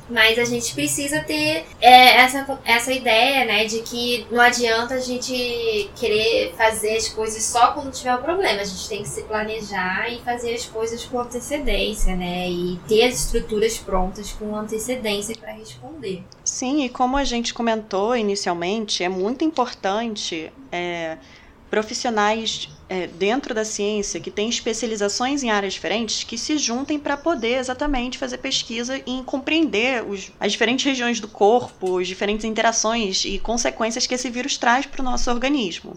Mas 0.09 0.39
a 0.39 0.45
gente 0.45 0.73
precisa 0.73 1.21
ter 1.21 1.65
é, 1.79 2.15
essa, 2.17 2.59
essa 2.65 2.91
ideia, 2.91 3.45
né, 3.45 3.65
de 3.65 3.81
que 3.81 4.25
não 4.31 4.41
adianta 4.41 4.95
a 4.95 4.99
gente 4.99 5.89
querer 5.95 6.53
fazer 6.57 6.97
as 6.97 7.09
coisas 7.09 7.43
só 7.43 7.71
quando 7.71 7.91
tiver 7.91 8.15
o 8.15 8.21
problema. 8.21 8.61
A 8.61 8.65
gente 8.65 8.89
tem 8.89 9.03
que 9.03 9.09
se 9.09 9.23
planejar 9.23 10.11
e 10.11 10.19
fazer 10.21 10.53
as 10.53 10.65
coisas 10.65 11.03
com 11.05 11.19
antecedência, 11.19 12.15
né? 12.15 12.49
E 12.49 12.79
ter 12.87 13.03
as 13.03 13.25
estruturas 13.25 13.77
prontas 13.77 14.31
com 14.31 14.55
antecedência 14.55 15.35
para 15.35 15.53
responder. 15.53 16.23
Sim, 16.43 16.83
e 16.83 16.89
como 16.89 17.17
a 17.17 17.23
gente 17.23 17.53
comentou 17.53 18.15
inicialmente, 18.15 19.03
é 19.03 19.09
muito 19.09 19.43
importante 19.43 20.51
é, 20.71 21.17
profissionais 21.69 22.69
é, 22.89 23.05
dentro 23.05 23.53
da 23.53 23.63
ciência 23.63 24.19
que 24.19 24.31
têm 24.31 24.49
especializações 24.49 25.43
em 25.43 25.51
áreas 25.51 25.73
diferentes 25.73 26.23
que 26.23 26.37
se 26.37 26.57
juntem 26.57 26.99
para 26.99 27.15
poder 27.15 27.59
exatamente 27.59 28.17
fazer 28.17 28.39
pesquisa 28.39 28.97
e 29.05 29.21
compreender 29.23 30.03
os, 30.03 30.31
as 30.39 30.51
diferentes 30.51 30.83
regiões 30.83 31.19
do 31.19 31.27
corpo, 31.27 31.99
as 31.99 32.07
diferentes 32.07 32.43
interações 32.43 33.23
e 33.25 33.37
consequências 33.37 34.07
que 34.07 34.15
esse 34.15 34.29
vírus 34.29 34.57
traz 34.57 34.87
para 34.87 35.01
o 35.01 35.05
nosso 35.05 35.29
organismo. 35.29 35.95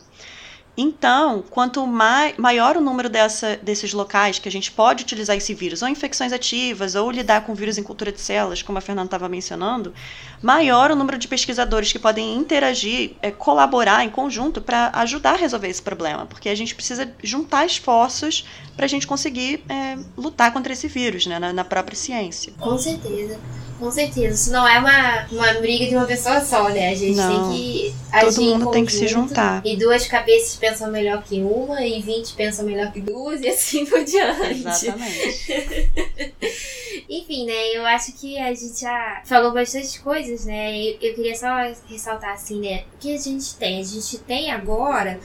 Então, 0.74 1.44
quanto 1.50 1.86
mai, 1.86 2.34
maior 2.38 2.78
o 2.78 2.80
número 2.80 3.10
dessa, 3.10 3.58
desses 3.62 3.92
locais 3.92 4.38
que 4.38 4.48
a 4.48 4.52
gente 4.52 4.72
pode 4.72 5.02
utilizar 5.02 5.36
esse 5.36 5.52
vírus, 5.52 5.82
ou 5.82 5.88
infecções 5.88 6.32
ativas, 6.32 6.94
ou 6.94 7.10
lidar 7.10 7.44
com 7.44 7.54
vírus 7.54 7.76
em 7.76 7.82
cultura 7.82 8.10
de 8.10 8.20
células, 8.20 8.62
como 8.62 8.78
a 8.78 8.80
Fernanda 8.80 9.08
estava 9.08 9.28
mencionando, 9.28 9.92
maior 10.40 10.90
o 10.90 10.96
número 10.96 11.18
de 11.18 11.28
pesquisadores 11.28 11.92
que 11.92 11.98
podem 11.98 12.34
interagir, 12.34 13.12
é, 13.20 13.30
colaborar 13.30 14.02
em 14.02 14.08
conjunto 14.08 14.62
para 14.62 14.90
ajudar 14.94 15.34
a 15.34 15.36
resolver 15.36 15.68
esse 15.68 15.82
problema, 15.82 16.24
porque 16.24 16.48
a 16.48 16.54
gente 16.54 16.74
precisa 16.74 17.12
juntar 17.22 17.66
esforços 17.66 18.46
para 18.74 18.86
a 18.86 18.88
gente 18.88 19.06
conseguir 19.06 19.62
é, 19.68 19.98
lutar 20.16 20.54
contra 20.54 20.72
esse 20.72 20.88
vírus 20.88 21.26
né, 21.26 21.38
na, 21.38 21.52
na 21.52 21.64
própria 21.64 21.96
ciência. 21.96 22.54
Com 22.58 22.78
certeza. 22.78 23.38
Com 23.82 23.90
certeza. 23.90 24.34
Isso 24.34 24.52
não 24.52 24.66
é 24.66 24.78
uma, 24.78 25.26
uma 25.32 25.54
briga 25.54 25.88
de 25.88 25.96
uma 25.96 26.04
pessoa 26.04 26.40
só, 26.40 26.68
né? 26.68 26.90
A 26.90 26.94
gente 26.94 27.16
Não. 27.16 27.50
tem 27.50 27.58
que 27.58 27.94
agir 28.12 28.34
Todo 28.36 28.44
mundo 28.44 28.68
em 28.68 28.70
tem 28.70 28.86
que 28.86 28.92
se 28.92 29.08
juntar. 29.08 29.60
E 29.64 29.76
duas 29.76 30.06
cabeças 30.06 30.54
pensam 30.62 30.92
melhor 30.92 31.24
que 31.24 31.40
uma, 31.40 31.84
e 31.84 32.00
20 32.00 32.34
pensam 32.34 32.64
melhor 32.64 32.92
que 32.92 33.00
duas, 33.00 33.40
e 33.40 33.48
assim 33.48 33.84
por 33.84 34.04
diante. 34.04 34.60
Exatamente. 34.60 35.90
Enfim, 37.10 37.46
né? 37.46 37.76
Eu 37.76 37.84
acho 37.84 38.12
que 38.12 38.38
a 38.38 38.54
gente 38.54 38.80
já 38.80 39.22
falou 39.24 39.52
bastante 39.52 39.98
coisas, 40.00 40.44
né? 40.46 40.78
Eu, 40.78 40.98
eu 41.00 41.14
queria 41.16 41.34
só 41.34 41.48
ressaltar 41.88 42.34
assim, 42.34 42.60
né? 42.60 42.84
O 42.94 42.98
que 42.98 43.12
a 43.12 43.18
gente 43.18 43.56
tem? 43.56 43.80
A 43.80 43.84
gente 43.84 44.18
tem 44.18 44.52
agora 44.52 45.18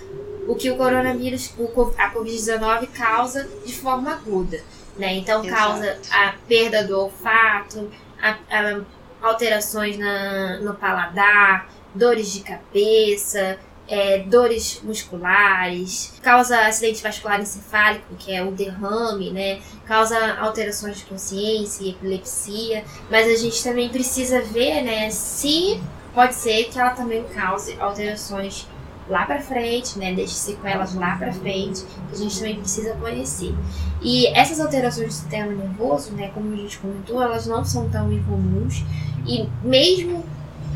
o 0.47 0.56
que 0.56 0.71
o 0.71 0.76
coronavírus, 0.76 1.54
o, 1.56 1.65
a 2.00 2.12
Covid-19 2.12 2.88
causa 2.88 3.47
de 3.63 3.73
forma 3.76 4.13
aguda, 4.13 4.60
né? 4.97 5.13
Então 5.17 5.45
Exato. 5.45 5.62
causa 5.62 6.00
a 6.10 6.34
perda 6.47 6.84
do 6.84 7.00
olfato, 7.00 7.91
a, 8.19 8.38
a 8.50 8.82
alterações 9.21 10.00
na, 10.00 10.58
no 10.62 10.73
paladar, 10.73 11.69
dores 11.93 12.34
de 12.34 12.39
cabeça, 12.39 13.60
é, 13.88 14.19
dores 14.19 14.82
musculares, 14.84 16.13
causa 16.21 16.67
acidente 16.67 17.02
vascular 17.02 17.41
encefálico, 17.41 18.15
que 18.19 18.34
é 18.34 18.43
o 18.43 18.52
derrame, 18.52 19.32
né? 19.32 19.60
Causa 19.86 20.17
alterações 20.39 20.97
de 20.97 21.06
consciência 21.06 21.84
e 21.84 21.89
epilepsia, 21.91 22.84
mas 23.10 23.28
a 23.28 23.36
gente 23.36 23.63
também 23.63 23.89
precisa 23.89 24.41
ver, 24.41 24.82
né, 24.82 25.10
se 25.10 25.80
pode 26.13 26.36
ser 26.36 26.65
que 26.65 26.80
ela 26.80 26.89
também 26.91 27.23
cause 27.23 27.78
alterações 27.80 28.67
lá 29.08 29.26
pra 29.26 29.39
frente, 29.39 29.97
né, 29.97 30.13
deixe 30.13 30.34
sequelas 30.34 30.93
lá 30.93 31.15
pra 31.15 31.32
frente, 31.32 31.84
que 32.10 32.15
a 32.15 32.17
gente 32.17 32.38
também 32.38 32.56
precisa 32.60 32.93
conhecer. 32.95 33.56
E 34.02 34.28
essas 34.28 34.60
alterações 34.60 35.08
do 35.08 35.13
sistema 35.13 35.52
nervoso, 35.54 36.12
né, 36.12 36.30
como 36.34 36.54
a 36.54 36.58
gente 36.58 36.78
comentou, 36.80 37.21
elas 37.21 37.45
não 37.47 37.63
são 37.63 37.89
tão 37.89 38.12
incomuns 38.12 38.84
e 39.26 39.47
mesmo 39.63 40.26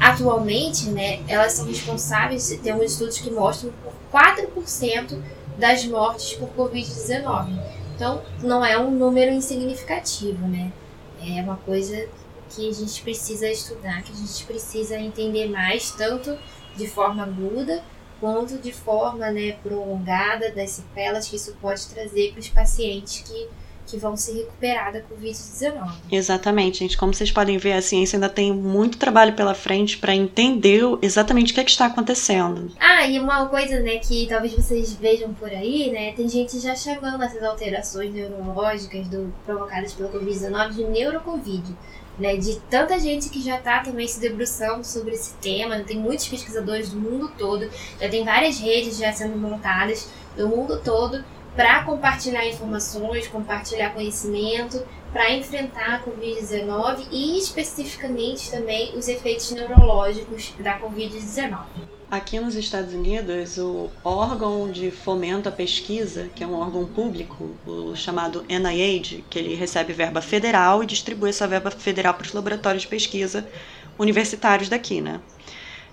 atualmente, 0.02 0.90
né, 0.90 1.22
elas 1.28 1.54
são 1.54 1.68
responsáveis, 1.68 2.50
tem 2.64 2.74
uns 2.74 2.94
estudos 2.94 3.20
que 3.20 3.30
mostram 3.30 3.72
por 3.84 3.94
4% 4.12 5.22
das 5.60 5.86
mortes 5.86 6.34
por 6.34 6.50
Covid-19. 6.50 7.60
Então, 7.96 8.24
não 8.42 8.66
é 8.66 8.80
um 8.80 8.90
número 8.90 9.32
insignificativo, 9.32 10.48
né? 10.48 10.74
É 11.24 11.40
uma 11.44 11.58
coisa 11.58 12.10
que 12.50 12.68
a 12.68 12.74
gente 12.74 13.00
precisa 13.04 13.48
estudar, 13.48 14.02
que 14.02 14.12
a 14.12 14.16
gente 14.16 14.44
precisa 14.46 14.98
entender 14.98 15.48
mais, 15.48 15.92
tanto 15.92 16.36
de 16.76 16.88
forma 16.88 17.24
aguda 17.24 17.84
quanto 18.20 18.58
de 18.58 18.72
forma 18.72 19.30
né, 19.30 19.54
prolongada 19.64 20.52
das 20.52 20.72
sequelas 20.72 21.28
que 21.28 21.36
isso 21.36 21.56
pode 21.62 21.88
trazer 21.88 22.32
para 22.32 22.40
os 22.40 22.50
pacientes 22.50 23.22
que, 23.22 23.48
que 23.92 23.98
vão 23.98 24.16
se 24.16 24.32
recuperar 24.32 24.94
da 24.94 25.02
Covid-19. 25.02 25.92
Exatamente, 26.10 26.80
gente. 26.80 26.98
Como 26.98 27.14
vocês 27.14 27.30
podem 27.30 27.58
ver, 27.58 27.74
a 27.74 27.82
ciência 27.82 28.16
ainda 28.16 28.30
tem 28.30 28.54
muito 28.54 28.98
trabalho 28.98 29.34
pela 29.34 29.54
frente 29.54 29.98
para 29.98 30.16
entender 30.16 30.82
exatamente 31.02 31.52
o 31.52 31.56
que, 31.56 31.60
é 31.60 31.64
que 31.64 31.72
está 31.72 31.88
acontecendo. 31.88 32.72
Ah, 32.80 33.06
e 33.06 33.20
uma 33.20 33.48
coisa, 33.48 33.82
né, 33.82 33.98
que 33.98 34.26
talvez 34.28 34.54
vocês 34.54 34.94
vejam 34.94 35.34
por 35.34 35.50
aí, 35.50 35.92
né, 35.92 36.14
tem 36.14 36.28
gente 36.30 36.58
já 36.60 36.74
chamando 36.74 37.22
essas 37.22 37.44
alterações 37.44 38.14
neurológicas 38.14 39.08
do, 39.08 39.34
provocadas 39.46 39.94
pela 39.94 40.10
Covid-19 40.10 40.72
de 40.72 40.84
neurocovid. 40.86 41.76
Né, 42.20 42.36
de 42.36 42.60
tanta 42.70 43.00
gente 43.00 43.30
que 43.30 43.42
já 43.42 43.58
está 43.58 43.80
também 43.80 44.08
se 44.08 44.20
debruçando 44.20 44.84
sobre 44.86 45.14
esse 45.14 45.34
tema, 45.36 45.80
tem 45.80 45.98
muitos 45.98 46.28
pesquisadores 46.28 46.90
do 46.90 47.00
mundo 47.00 47.32
todo, 47.38 47.68
já 48.00 48.10
tem 48.10 48.24
várias 48.24 48.60
redes 48.60 48.98
já 48.98 49.12
sendo 49.12 49.38
montadas 49.38 50.08
do 50.36 50.48
mundo 50.48 50.80
todo 50.84 51.24
para 51.56 51.84
compartilhar 51.84 52.48
informações, 52.48 53.28
compartilhar 53.28 53.92
conhecimento, 53.92 54.82
para 55.12 55.32
enfrentar 55.32 55.96
a 55.96 56.04
Covid-19 56.04 57.08
e 57.12 57.38
especificamente 57.38 58.50
também 58.50 58.98
os 58.98 59.08
efeitos 59.08 59.52
neurológicos 59.52 60.54
da 60.60 60.80
Covid-19. 60.80 61.66
Aqui 62.10 62.40
nos 62.42 62.56
Estados 62.56 62.94
Unidos, 62.94 63.58
o 63.58 63.90
órgão 64.04 64.70
de 64.70 64.92
fomento 64.92 65.48
à 65.48 65.52
pesquisa, 65.52 66.30
que 66.36 66.44
é 66.44 66.48
um 66.48 66.56
órgão 66.56 66.86
público, 66.86 67.52
o 67.66 67.96
chamado 67.96 68.46
NIH, 68.50 69.24
que 69.30 69.40
ele 69.40 69.56
recebe 69.56 69.94
verba 69.94 70.22
federal 70.22 70.84
e 70.84 70.86
distribui 70.86 71.30
essa 71.30 71.48
verba 71.48 71.72
federal 71.72 72.14
para 72.14 72.26
os 72.26 72.34
laboratórios 72.34 72.84
de 72.84 72.90
pesquisa 72.90 73.48
universitários 73.98 74.68
daqui, 74.68 75.00
né? 75.00 75.22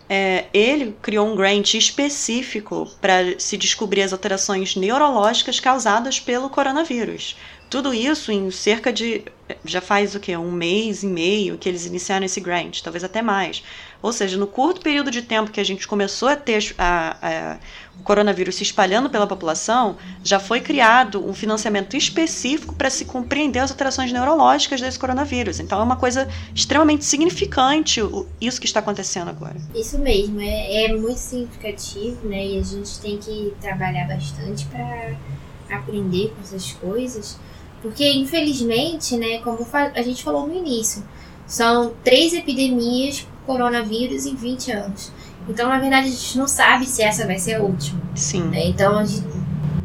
É, 0.09 0.47
ele 0.55 0.97
criou 1.03 1.27
um 1.27 1.37
grant 1.37 1.75
específico 1.75 2.89
para 3.01 3.39
se 3.39 3.57
descobrir 3.57 4.03
as 4.03 4.13
alterações 4.13 4.75
neurológicas 4.75 5.61
causadas 5.61 6.19
pelo 6.19 6.49
coronavírus. 6.49 7.37
Tudo 7.69 7.93
isso 7.93 8.33
em 8.33 8.51
cerca 8.51 8.91
de. 8.91 9.25
Já 9.65 9.83
faz 9.83 10.15
o 10.15 10.21
quê? 10.21 10.37
Um 10.37 10.51
mês 10.51 11.03
e 11.03 11.07
meio 11.07 11.59
que 11.59 11.69
eles 11.69 11.85
iniciaram 11.85 12.25
esse 12.25 12.41
grant, 12.41 12.81
talvez 12.81 13.05
até 13.05 13.21
mais. 13.21 13.63
Ou 14.01 14.13
seja, 14.13 14.37
no 14.37 14.47
curto 14.47 14.81
período 14.81 15.11
de 15.11 15.23
tempo 15.23 15.51
que 15.51 15.61
a 15.61 15.65
gente 15.65 15.87
começou 15.89 16.29
a 16.29 16.37
ter 16.37 16.75
a, 16.79 17.17
a, 17.21 17.57
o 17.99 18.03
coronavírus 18.05 18.55
se 18.55 18.63
espalhando 18.63 19.11
pela 19.11 19.27
população, 19.27 19.97
já 20.23 20.39
foi 20.39 20.61
criado 20.61 21.27
um 21.29 21.35
financiamento 21.35 21.97
específico 21.97 22.75
para 22.75 22.91
se 22.91 23.05
compreender 23.05 23.59
as 23.59 23.73
alterações 23.73 24.13
neurológicas 24.13 24.81
desse 24.81 24.99
coronavírus. 24.99 25.59
Então 25.59 25.81
é 25.81 25.83
uma 25.83 25.97
coisa 25.97 26.29
extremamente 26.55 27.05
significante 27.05 28.01
isso 28.41 28.61
que 28.61 28.67
está 28.67 28.79
acontecendo 28.79 29.29
agora. 29.29 29.57
Isso 29.75 29.99
mesmo, 29.99 30.41
é, 30.41 30.85
é 30.85 30.97
muito 30.97 31.19
significativo, 31.19 32.29
né? 32.29 32.47
E 32.47 32.59
a 32.59 32.63
gente 32.63 33.01
tem 33.01 33.19
que 33.19 33.53
trabalhar 33.61 34.07
bastante 34.07 34.65
para 34.67 35.17
aprender 35.71 36.33
com 36.37 36.41
essas 36.41 36.73
coisas. 36.73 37.37
Porque, 37.83 38.09
infelizmente, 38.13 39.17
né, 39.17 39.39
como 39.39 39.67
a 39.73 40.03
gente 40.03 40.23
falou 40.23 40.47
no 40.47 40.55
início, 40.55 41.03
são 41.47 41.95
três 42.03 42.33
epidemias 42.33 43.27
coronavírus 43.49 44.27
em 44.27 44.37
20 44.37 44.71
anos. 44.73 45.11
Então, 45.49 45.69
na 45.71 45.79
verdade, 45.79 46.09
a 46.09 46.11
gente 46.11 46.37
não 46.37 46.47
sabe 46.47 46.85
se 46.85 47.03
essa 47.03 47.27
vai 47.27 47.39
ser 47.39 47.55
a 47.55 47.63
última. 47.63 47.99
Sim. 48.15 48.43
Né? 48.49 48.67
Então, 48.69 49.03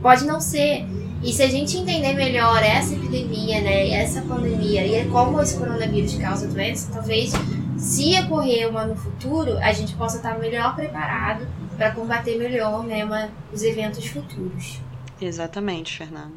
pode 0.02 0.26
não 0.26 0.41
ser. 0.41 0.86
E 1.23 1.32
se 1.32 1.41
a 1.41 1.49
gente 1.49 1.78
entender 1.78 2.13
melhor 2.13 2.62
essa 2.62 2.93
epidemia, 2.93 3.62
né, 3.62 3.91
essa 3.91 4.21
pandemia 4.23 4.86
e 4.86 5.08
como 5.10 5.41
esse 5.41 5.58
coronavírus 5.58 6.15
causa 6.15 6.45
doença, 6.47 6.91
talvez 6.91 7.32
se 7.78 8.19
ocorrer 8.19 8.69
uma 8.69 8.86
no 8.86 8.95
futuro, 8.97 9.58
a 9.60 9.71
gente 9.71 9.95
possa 9.95 10.17
estar 10.17 10.38
melhor 10.38 10.76
preparado 10.76 11.47
para 11.78 11.91
combater 11.91 12.38
melhor 12.38 12.84
né, 12.84 13.06
uma, 13.06 13.30
os 13.54 13.63
eventos 13.63 14.06
futuros. 14.06 14.82
Exatamente, 15.21 15.97
Fernando. 15.97 16.34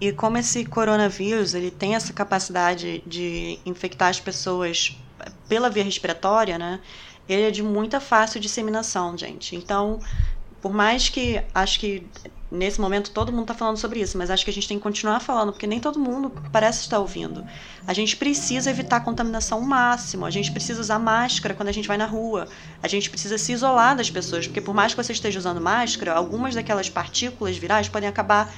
E 0.00 0.10
como 0.10 0.38
esse 0.38 0.64
coronavírus 0.64 1.52
ele 1.52 1.70
tem 1.70 1.94
essa 1.94 2.12
capacidade 2.14 3.02
de 3.06 3.58
infectar 3.66 4.08
as 4.08 4.18
pessoas 4.18 4.96
pela 5.48 5.70
via 5.70 5.84
respiratória, 5.84 6.58
né? 6.58 6.80
Ele 7.28 7.42
é 7.42 7.50
de 7.50 7.62
muita 7.62 8.00
fácil 8.00 8.40
disseminação, 8.40 9.16
gente. 9.16 9.56
Então, 9.56 10.00
por 10.60 10.72
mais 10.72 11.08
que 11.08 11.42
acho 11.54 11.78
que 11.78 12.06
nesse 12.50 12.80
momento 12.80 13.10
todo 13.10 13.32
mundo 13.32 13.42
está 13.42 13.54
falando 13.54 13.76
sobre 13.76 14.00
isso, 14.00 14.16
mas 14.16 14.30
acho 14.30 14.44
que 14.44 14.50
a 14.50 14.54
gente 14.54 14.68
tem 14.68 14.78
que 14.78 14.82
continuar 14.82 15.20
falando, 15.20 15.52
porque 15.52 15.66
nem 15.66 15.80
todo 15.80 15.98
mundo 15.98 16.32
parece 16.52 16.82
estar 16.82 16.98
ouvindo. 16.98 17.44
A 17.86 17.92
gente 17.92 18.16
precisa 18.16 18.70
evitar 18.70 18.96
a 18.96 19.00
contaminação 19.00 19.58
ao 19.58 19.64
máximo, 19.64 20.24
a 20.24 20.30
gente 20.30 20.52
precisa 20.52 20.80
usar 20.80 20.98
máscara 20.98 21.54
quando 21.54 21.68
a 21.68 21.72
gente 21.72 21.88
vai 21.88 21.96
na 21.96 22.06
rua, 22.06 22.48
a 22.82 22.88
gente 22.88 23.10
precisa 23.10 23.36
se 23.36 23.52
isolar 23.52 23.96
das 23.96 24.10
pessoas, 24.10 24.46
porque 24.46 24.60
por 24.60 24.74
mais 24.74 24.94
que 24.94 25.02
você 25.02 25.12
esteja 25.12 25.38
usando 25.38 25.60
máscara, 25.60 26.12
algumas 26.14 26.54
daquelas 26.54 26.88
partículas 26.88 27.56
virais 27.56 27.88
podem 27.88 28.08
acabar 28.08 28.50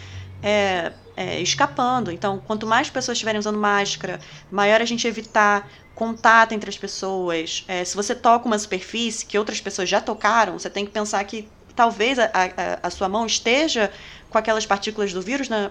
é, 0.42 0.92
é, 1.16 1.40
escapando. 1.40 2.10
Então, 2.10 2.38
quanto 2.46 2.66
mais 2.66 2.90
pessoas 2.90 3.16
estiverem 3.16 3.38
usando 3.38 3.58
máscara, 3.58 4.20
maior 4.50 4.80
a 4.80 4.84
gente 4.84 5.06
evitar 5.06 5.68
contato 5.94 6.52
entre 6.52 6.68
as 6.68 6.76
pessoas. 6.76 7.64
É, 7.66 7.84
se 7.84 7.96
você 7.96 8.14
toca 8.14 8.46
uma 8.46 8.58
superfície 8.58 9.24
que 9.24 9.38
outras 9.38 9.60
pessoas 9.60 9.88
já 9.88 10.00
tocaram, 10.00 10.58
você 10.58 10.68
tem 10.68 10.84
que 10.84 10.90
pensar 10.90 11.24
que 11.24 11.48
talvez 11.74 12.18
a, 12.18 12.24
a, 12.24 12.86
a 12.86 12.90
sua 12.90 13.08
mão 13.08 13.26
esteja 13.26 13.90
com 14.28 14.38
aquelas 14.38 14.66
partículas 14.66 15.12
do 15.12 15.22
vírus 15.22 15.48
na, 15.48 15.70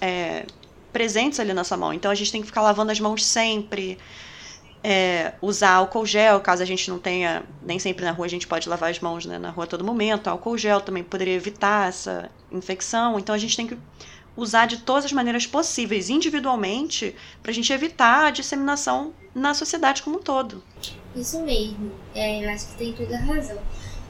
é, 0.00 0.46
presentes 0.92 1.38
ali 1.38 1.52
na 1.52 1.64
sua 1.64 1.76
mão. 1.76 1.92
Então 1.92 2.10
a 2.10 2.14
gente 2.14 2.32
tem 2.32 2.40
que 2.40 2.46
ficar 2.46 2.62
lavando 2.62 2.90
as 2.90 2.98
mãos 2.98 3.24
sempre. 3.24 3.98
É, 4.82 5.32
usar 5.42 5.72
álcool 5.72 6.06
gel, 6.06 6.40
caso 6.40 6.62
a 6.62 6.66
gente 6.66 6.88
não 6.88 6.98
tenha, 6.98 7.42
nem 7.62 7.78
sempre 7.78 8.04
na 8.04 8.12
rua 8.12 8.26
a 8.26 8.30
gente 8.30 8.46
pode 8.46 8.68
lavar 8.68 8.90
as 8.90 9.00
mãos 9.00 9.26
né, 9.26 9.38
na 9.38 9.50
rua 9.50 9.64
a 9.64 9.66
todo 9.66 9.84
momento. 9.84 10.28
Álcool 10.28 10.56
gel 10.56 10.80
também 10.80 11.02
poderia 11.02 11.34
evitar 11.34 11.88
essa 11.88 12.30
infecção. 12.50 13.18
Então 13.18 13.34
a 13.34 13.38
gente 13.38 13.56
tem 13.56 13.66
que 13.66 13.76
usar 14.36 14.66
de 14.66 14.78
todas 14.78 15.04
as 15.04 15.12
maneiras 15.12 15.46
possíveis, 15.46 16.08
individualmente, 16.08 17.14
para 17.42 17.50
a 17.50 17.54
gente 17.54 17.72
evitar 17.72 18.26
a 18.26 18.30
disseminação 18.30 19.12
na 19.34 19.52
sociedade 19.52 20.00
como 20.00 20.18
um 20.18 20.22
todo. 20.22 20.62
Isso 21.16 21.40
mesmo, 21.42 21.90
é, 22.14 22.44
eu 22.44 22.50
acho 22.50 22.68
que 22.68 22.76
tem 22.76 22.92
toda 22.92 23.16
a 23.16 23.20
razão. 23.20 23.58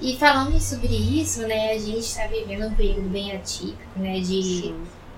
E 0.01 0.17
falando 0.17 0.61
sobre 0.61 0.95
isso, 0.95 1.41
né, 1.47 1.73
a 1.73 1.79
gente 1.79 2.01
está 2.01 2.27
vivendo 2.27 2.67
um 2.67 2.75
período 2.75 3.09
bem 3.09 3.33
atípico, 3.33 3.99
né, 3.99 4.21
de 4.21 4.75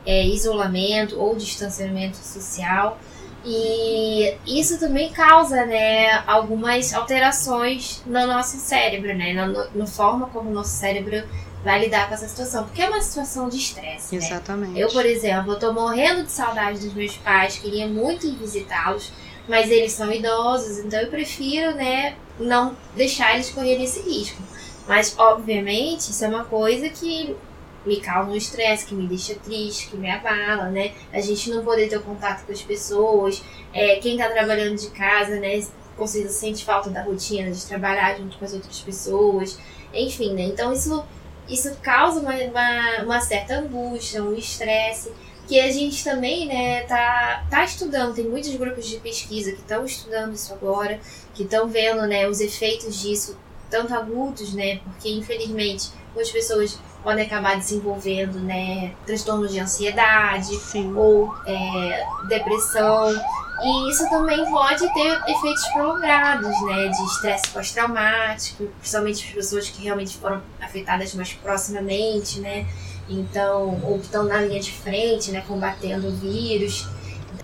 é, 0.07 0.27
isolamento 0.27 1.19
ou 1.19 1.37
distanciamento 1.37 2.17
social. 2.17 2.99
E 3.45 4.37
isso 4.47 4.79
também 4.79 5.11
causa, 5.13 5.65
né, 5.65 6.23
algumas 6.27 6.93
alterações 6.93 8.03
no 8.05 8.27
nosso 8.27 8.59
cérebro, 8.59 9.15
né, 9.17 9.33
na, 9.33 9.47
na 9.75 9.87
forma 9.87 10.27
como 10.27 10.51
o 10.51 10.53
nosso 10.53 10.77
cérebro 10.77 11.27
vai 11.65 11.81
lidar 11.81 12.09
com 12.09 12.15
essa 12.15 12.29
situação. 12.29 12.65
Porque 12.65 12.83
é 12.83 12.89
uma 12.89 13.01
situação 13.01 13.49
de 13.49 13.57
estresse. 13.57 14.15
Né? 14.15 14.23
Exatamente. 14.23 14.79
Eu, 14.79 14.89
por 14.89 15.07
exemplo, 15.07 15.53
eu 15.53 15.59
tô 15.59 15.73
morrendo 15.73 16.25
de 16.25 16.33
saudade 16.33 16.81
dos 16.81 16.95
meus 16.95 17.17
pais, 17.17 17.59
queria 17.59 17.87
muito 17.87 18.27
ir 18.27 18.37
visitá-los, 18.37 19.13
mas 19.49 19.71
eles 19.71 19.93
são 19.93 20.13
idosos, 20.13 20.79
então 20.79 21.01
eu 21.01 21.09
prefiro, 21.09 21.75
né, 21.75 22.15
não 22.39 22.77
deixar 22.95 23.35
eles 23.35 23.51
correrem 23.51 23.85
esse 23.85 24.01
risco. 24.01 24.43
Mas, 24.87 25.15
obviamente, 25.19 26.11
isso 26.11 26.25
é 26.25 26.29
uma 26.29 26.45
coisa 26.45 26.89
que 26.89 27.37
me 27.85 28.01
causa 28.01 28.31
um 28.31 28.37
estresse, 28.37 28.87
que 28.87 28.95
me 28.95 29.07
deixa 29.07 29.35
triste, 29.35 29.89
que 29.89 29.97
me 29.97 30.11
abala, 30.11 30.69
né? 30.71 30.93
A 31.13 31.21
gente 31.21 31.51
não 31.51 31.65
poder 31.65 31.89
ter 31.89 32.01
contato 32.03 32.45
com 32.45 32.53
as 32.53 32.63
pessoas, 32.63 33.43
é, 33.73 33.97
quem 33.97 34.19
tá 34.19 34.29
trabalhando 34.29 34.77
de 34.77 34.91
casa, 34.91 35.39
né? 35.41 35.65
Com 35.97 36.07
sente 36.07 36.65
falta 36.65 36.91
da 36.91 37.03
rotina 37.03 37.51
de 37.51 37.67
trabalhar 37.67 38.17
junto 38.17 38.39
com 38.39 38.45
as 38.45 38.55
outras 38.55 38.81
pessoas, 38.81 39.59
enfim, 39.93 40.35
né? 40.35 40.43
Então 40.43 40.73
isso 40.73 41.05
isso 41.51 41.75
causa 41.83 42.21
uma, 42.21 42.33
uma, 42.33 43.03
uma 43.03 43.21
certa 43.21 43.57
angústia, 43.59 44.23
um 44.23 44.35
estresse, 44.35 45.13
que 45.49 45.59
a 45.61 45.71
gente 45.71 46.05
também 46.05 46.47
né, 46.47 46.83
tá, 46.83 47.45
tá 47.51 47.65
estudando. 47.65 48.15
Tem 48.15 48.25
muitos 48.25 48.55
grupos 48.55 48.87
de 48.87 48.99
pesquisa 49.01 49.51
que 49.51 49.59
estão 49.59 49.85
estudando 49.85 50.33
isso 50.33 50.53
agora, 50.53 51.01
que 51.35 51.43
estão 51.43 51.69
vendo 51.69 52.07
né, 52.07 52.29
os 52.29 52.41
efeitos 52.41 53.01
disso, 53.01 53.37
tanto 53.69 53.93
agudos, 53.93 54.55
né? 54.55 54.79
Porque 54.79 55.11
infelizmente 55.11 55.91
muitas 56.15 56.31
pessoas 56.31 56.79
podem 57.03 57.25
acabar 57.25 57.57
desenvolvendo 57.57 58.39
né, 58.41 58.93
transtornos 59.07 59.53
de 59.53 59.59
ansiedade 59.59 60.55
Sim. 60.57 60.95
ou 60.95 61.35
é, 61.47 62.07
depressão. 62.29 63.15
E 63.63 63.91
isso 63.91 64.09
também 64.09 64.43
pode 64.51 64.89
ter 64.95 65.21
efeitos 65.29 65.67
prolongados, 65.75 66.63
né? 66.63 66.89
De 66.89 67.05
estresse 67.05 67.49
pós-traumático, 67.51 68.67
principalmente 68.79 69.27
as 69.27 69.35
pessoas 69.35 69.69
que 69.69 69.83
realmente 69.83 70.17
foram 70.17 70.43
afetadas 70.61 71.15
mais 71.15 71.35
proximamente, 71.35 72.41
né? 72.41 72.67
Então, 73.07 73.79
ou 73.85 73.99
que 73.99 74.07
estão 74.07 74.23
na 74.23 74.41
linha 74.41 74.61
de 74.61 74.73
frente, 74.73 75.31
né? 75.31 75.45
Combatendo 75.47 76.09
o 76.09 76.13
vírus. 76.13 76.89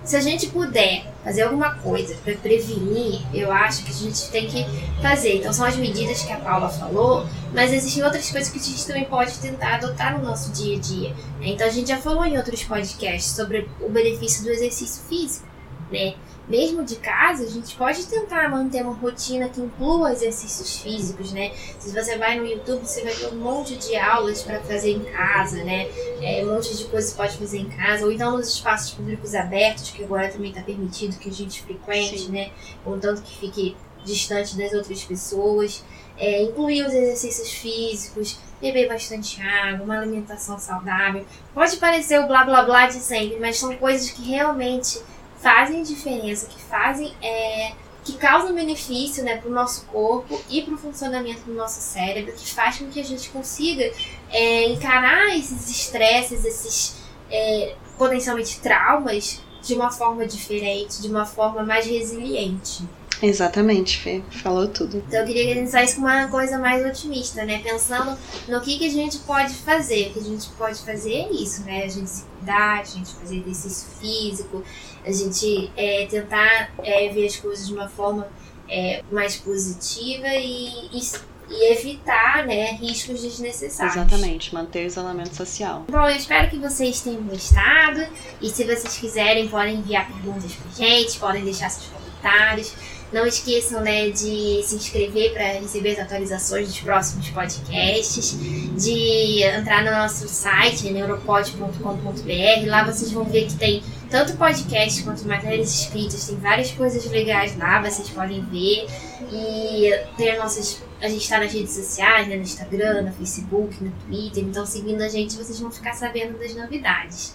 Se 0.05 0.17
a 0.17 0.21
gente 0.21 0.47
puder 0.47 1.05
fazer 1.27 1.43
alguma 1.43 1.75
coisa 1.75 2.15
para 2.25 2.35
prevenir, 2.37 3.21
eu 3.35 3.51
acho 3.51 3.83
que 3.83 3.91
a 3.91 3.95
gente 3.95 4.31
tem 4.31 4.47
que 4.47 4.65
fazer. 5.03 5.39
Então, 5.39 5.53
são 5.53 5.67
as 5.67 5.75
medidas 5.75 6.23
que 6.23 6.31
a 6.31 6.37
Paula 6.37 6.69
falou, 6.69 7.27
mas 7.53 7.73
existem 7.73 8.05
outras 8.05 8.31
coisas 8.31 8.49
que 8.49 8.61
a 8.61 8.63
gente 8.63 8.87
também 8.87 9.05
pode 9.07 9.37
tentar 9.41 9.75
adotar 9.75 10.17
no 10.17 10.25
nosso 10.25 10.53
dia 10.53 10.77
a 10.77 10.79
dia. 10.79 11.13
Então, 11.41 11.67
a 11.67 11.71
gente 11.71 11.89
já 11.89 11.99
falou 11.99 12.25
em 12.25 12.37
outros 12.39 12.63
podcasts 12.63 13.35
sobre 13.35 13.69
o 13.81 13.89
benefício 13.89 14.45
do 14.45 14.51
exercício 14.51 15.03
físico 15.09 15.45
né? 15.91 16.15
Mesmo 16.49 16.85
de 16.85 16.97
casa, 16.97 17.43
a 17.43 17.49
gente 17.49 17.75
pode 17.75 18.07
tentar 18.07 18.49
manter 18.49 18.83
uma 18.83 18.95
rotina 18.95 19.49
que 19.49 19.61
inclua 19.61 20.13
exercícios 20.13 20.77
físicos, 20.79 21.33
né? 21.33 21.53
Se 21.79 21.91
você 21.91 22.17
vai 22.17 22.39
no 22.39 22.47
YouTube, 22.47 22.87
você 22.87 23.03
vai 23.03 23.13
ver 23.13 23.29
um 23.33 23.39
monte 23.39 23.77
de 23.77 23.97
aulas 23.97 24.43
para 24.43 24.61
fazer 24.61 24.93
em 24.93 25.05
casa, 25.05 25.65
né? 25.65 25.89
É, 26.23 26.45
um 26.45 26.55
monte 26.55 26.77
de 26.77 26.85
coisas 26.85 27.11
que 27.11 27.17
pode 27.17 27.37
fazer 27.37 27.59
em 27.59 27.69
casa, 27.69 28.05
ou 28.05 28.13
então 28.13 28.37
nos 28.37 28.49
espaços 28.49 28.93
públicos 28.93 29.35
abertos, 29.35 29.91
que 29.91 30.05
agora 30.05 30.29
também 30.29 30.51
está 30.51 30.63
permitido 30.63 31.19
que 31.19 31.29
a 31.29 31.33
gente 31.33 31.63
frequente, 31.63 32.21
Sim. 32.21 32.31
né? 32.31 32.51
Contanto 32.85 33.23
que 33.23 33.39
fique 33.39 33.77
distante 34.05 34.57
das 34.57 34.73
outras 34.73 35.03
pessoas. 35.03 35.85
É, 36.17 36.43
incluir 36.45 36.87
os 36.87 36.95
exercícios 36.95 37.53
físicos, 37.53 38.39
beber 38.61 38.89
bastante 38.89 39.43
água, 39.43 39.85
uma 39.85 39.99
alimentação 39.99 40.59
saudável. 40.59 41.27
Pode 41.53 41.77
parecer 41.77 42.19
o 42.21 42.27
blá 42.27 42.45
blá 42.45 42.63
blá 42.63 42.87
de 42.87 42.95
sempre, 42.95 43.39
mas 43.39 43.59
são 43.59 43.77
coisas 43.77 44.11
que 44.11 44.23
realmente 44.23 45.03
fazem 45.39 45.83
diferença, 45.83 46.47
que 46.47 46.61
fazem 46.63 47.15
é, 47.23 47.73
que 48.07 48.17
causam 48.17 48.55
benefício 48.55 49.25
né, 49.25 49.37
para 49.37 49.51
o 49.51 49.53
nosso 49.53 49.85
corpo 49.87 50.41
e 50.49 50.63
para 50.63 50.75
o 50.75 50.79
funcionamento 50.79 51.43
do 51.43 51.53
nosso 51.53 51.81
cérebro, 51.81 52.33
que 52.35 52.49
faz 52.55 52.79
com 52.79 52.89
que 52.89 53.01
a 53.01 53.05
gente 53.05 53.29
consiga 53.31 53.93
é, 54.31 54.69
encarar 54.69 55.37
esses 55.37 55.69
estresses, 55.69 56.45
esses 56.45 56.97
é, 57.29 57.75
potencialmente 57.99 58.61
traumas 58.61 59.41
de 59.61 59.75
uma 59.75 59.91
forma 59.91 60.25
diferente, 60.25 61.03
de 61.03 61.09
uma 61.09 61.27
forma 61.27 61.65
mais 61.65 61.85
resiliente. 61.85 62.85
Exatamente, 63.23 63.99
Fê. 63.99 64.23
Falou 64.31 64.69
tudo. 64.69 65.03
Então 65.07 65.21
eu 65.21 65.27
queria 65.27 65.45
que 65.47 65.53
a 65.53 65.55
gente 65.55 65.71
saísse 65.71 65.97
com 65.97 66.03
uma 66.03 66.29
coisa 66.29 66.59
mais 66.59 66.85
otimista, 66.85 67.45
né? 67.45 67.61
Pensando 67.63 68.17
no 68.49 68.61
que, 68.61 68.79
que 68.79 68.87
a 68.87 68.91
gente 68.91 69.19
pode 69.19 69.55
fazer. 69.55 70.09
O 70.09 70.13
que 70.15 70.19
a 70.21 70.23
gente 70.23 70.49
pode 70.51 70.79
fazer 70.81 71.13
é 71.13 71.33
isso, 71.33 71.63
né? 71.63 71.85
A 71.85 71.89
gente 71.89 72.11
se 72.11 72.25
cuidar, 72.25 72.81
a 72.81 72.85
gente 72.85 73.15
fazer 73.15 73.37
exercício 73.39 73.89
físico, 74.01 74.63
a 75.05 75.11
gente 75.11 75.71
é, 75.77 76.07
tentar 76.07 76.71
é, 76.83 77.09
ver 77.09 77.27
as 77.27 77.37
coisas 77.37 77.67
de 77.67 77.75
uma 77.75 77.89
forma 77.89 78.29
é, 78.69 79.03
mais 79.11 79.37
positiva 79.37 80.29
e, 80.29 80.89
e 80.93 81.01
e 81.49 81.73
evitar 81.73 82.45
né, 82.45 82.73
riscos 82.73 83.23
desnecessários. 83.23 83.97
Exatamente, 83.97 84.55
manter 84.55 84.85
o 84.85 84.87
isolamento 84.87 85.35
social. 85.35 85.85
Bom, 85.89 86.09
eu 86.09 86.17
espero 86.17 86.51
que 86.51 86.59
vocês 86.59 87.01
tenham 87.01 87.23
gostado 87.23 88.05
e 88.41 88.49
se 88.49 88.65
vocês 88.65 88.97
quiserem 88.99 89.49
podem 89.49 89.77
enviar 89.77 90.07
perguntas 90.09 90.53
pra 90.53 90.71
gente, 90.73 91.19
podem 91.19 91.45
deixar 91.45 91.71
seus 91.71 91.87
comentários. 91.87 92.75
Não 93.17 93.27
esqueçam 93.27 93.81
né, 93.81 94.11
de 94.11 94.63
se 94.63 94.75
inscrever 94.75 95.33
para 95.33 95.59
receber 95.59 95.93
as 95.93 96.01
atualizações 96.01 96.69
dos 96.69 96.79
próximos 96.81 97.31
podcasts, 97.31 98.37
de 98.77 99.43
entrar 99.43 99.83
no 99.83 99.91
nosso 99.91 100.29
site, 100.29 100.91
neuropod.com.br. 100.91 102.67
Lá 102.67 102.85
vocês 102.85 103.11
vão 103.11 103.25
ver 103.25 103.47
que 103.47 103.55
tem 103.55 103.83
tanto 104.11 104.37
podcast 104.37 105.03
quanto 105.03 105.27
matérias 105.27 105.81
escritas, 105.81 106.27
tem 106.27 106.37
várias 106.37 106.73
coisas 106.73 107.07
legais 107.07 107.57
lá, 107.57 107.81
vocês 107.81 108.11
podem 108.11 108.45
ver. 108.45 108.87
E 109.33 109.91
tem 110.19 110.37
nossas. 110.37 110.83
A 111.01 111.09
gente 111.09 111.23
está 111.23 111.41
nas 111.41 111.51
redes 111.51 111.73
sociais, 111.73 112.29
né, 112.29 112.37
no 112.37 112.43
Instagram, 112.43 113.01
no 113.01 113.13
Facebook, 113.15 113.83
no 113.83 113.93
Twitter, 114.05 114.45
então 114.45 114.67
seguindo 114.67 115.01
a 115.01 115.09
gente 115.09 115.39
vocês 115.39 115.59
vão 115.59 115.73
ficar 115.73 115.95
sabendo 115.95 116.39
das 116.39 116.55
novidades. 116.55 117.35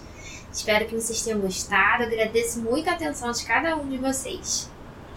Espero 0.52 0.86
que 0.86 0.94
vocês 0.94 1.22
tenham 1.22 1.40
gostado. 1.40 2.04
Agradeço 2.04 2.60
muito 2.60 2.88
a 2.88 2.92
atenção 2.92 3.32
de 3.32 3.44
cada 3.44 3.74
um 3.74 3.88
de 3.88 3.98
vocês. 3.98 4.70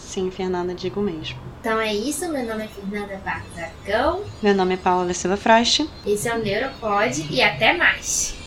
Sim, 0.05 0.29
Fernanda, 0.29 0.73
digo 0.73 1.01
mesmo. 1.01 1.37
Então 1.59 1.79
é 1.79 1.93
isso, 1.93 2.29
meu 2.29 2.45
nome 2.45 2.63
é 2.63 2.67
Fernanda 2.67 3.19
Barzacão. 3.25 4.23
Meu 4.41 4.53
nome 4.53 4.75
é 4.75 4.77
Paula 4.77 5.13
Silva 5.13 5.35
Frost. 5.35 5.89
Esse 6.05 6.29
é 6.29 6.35
o 6.35 6.39
Neuropod 6.41 7.27
e 7.31 7.41
até 7.41 7.73
mais! 7.75 8.44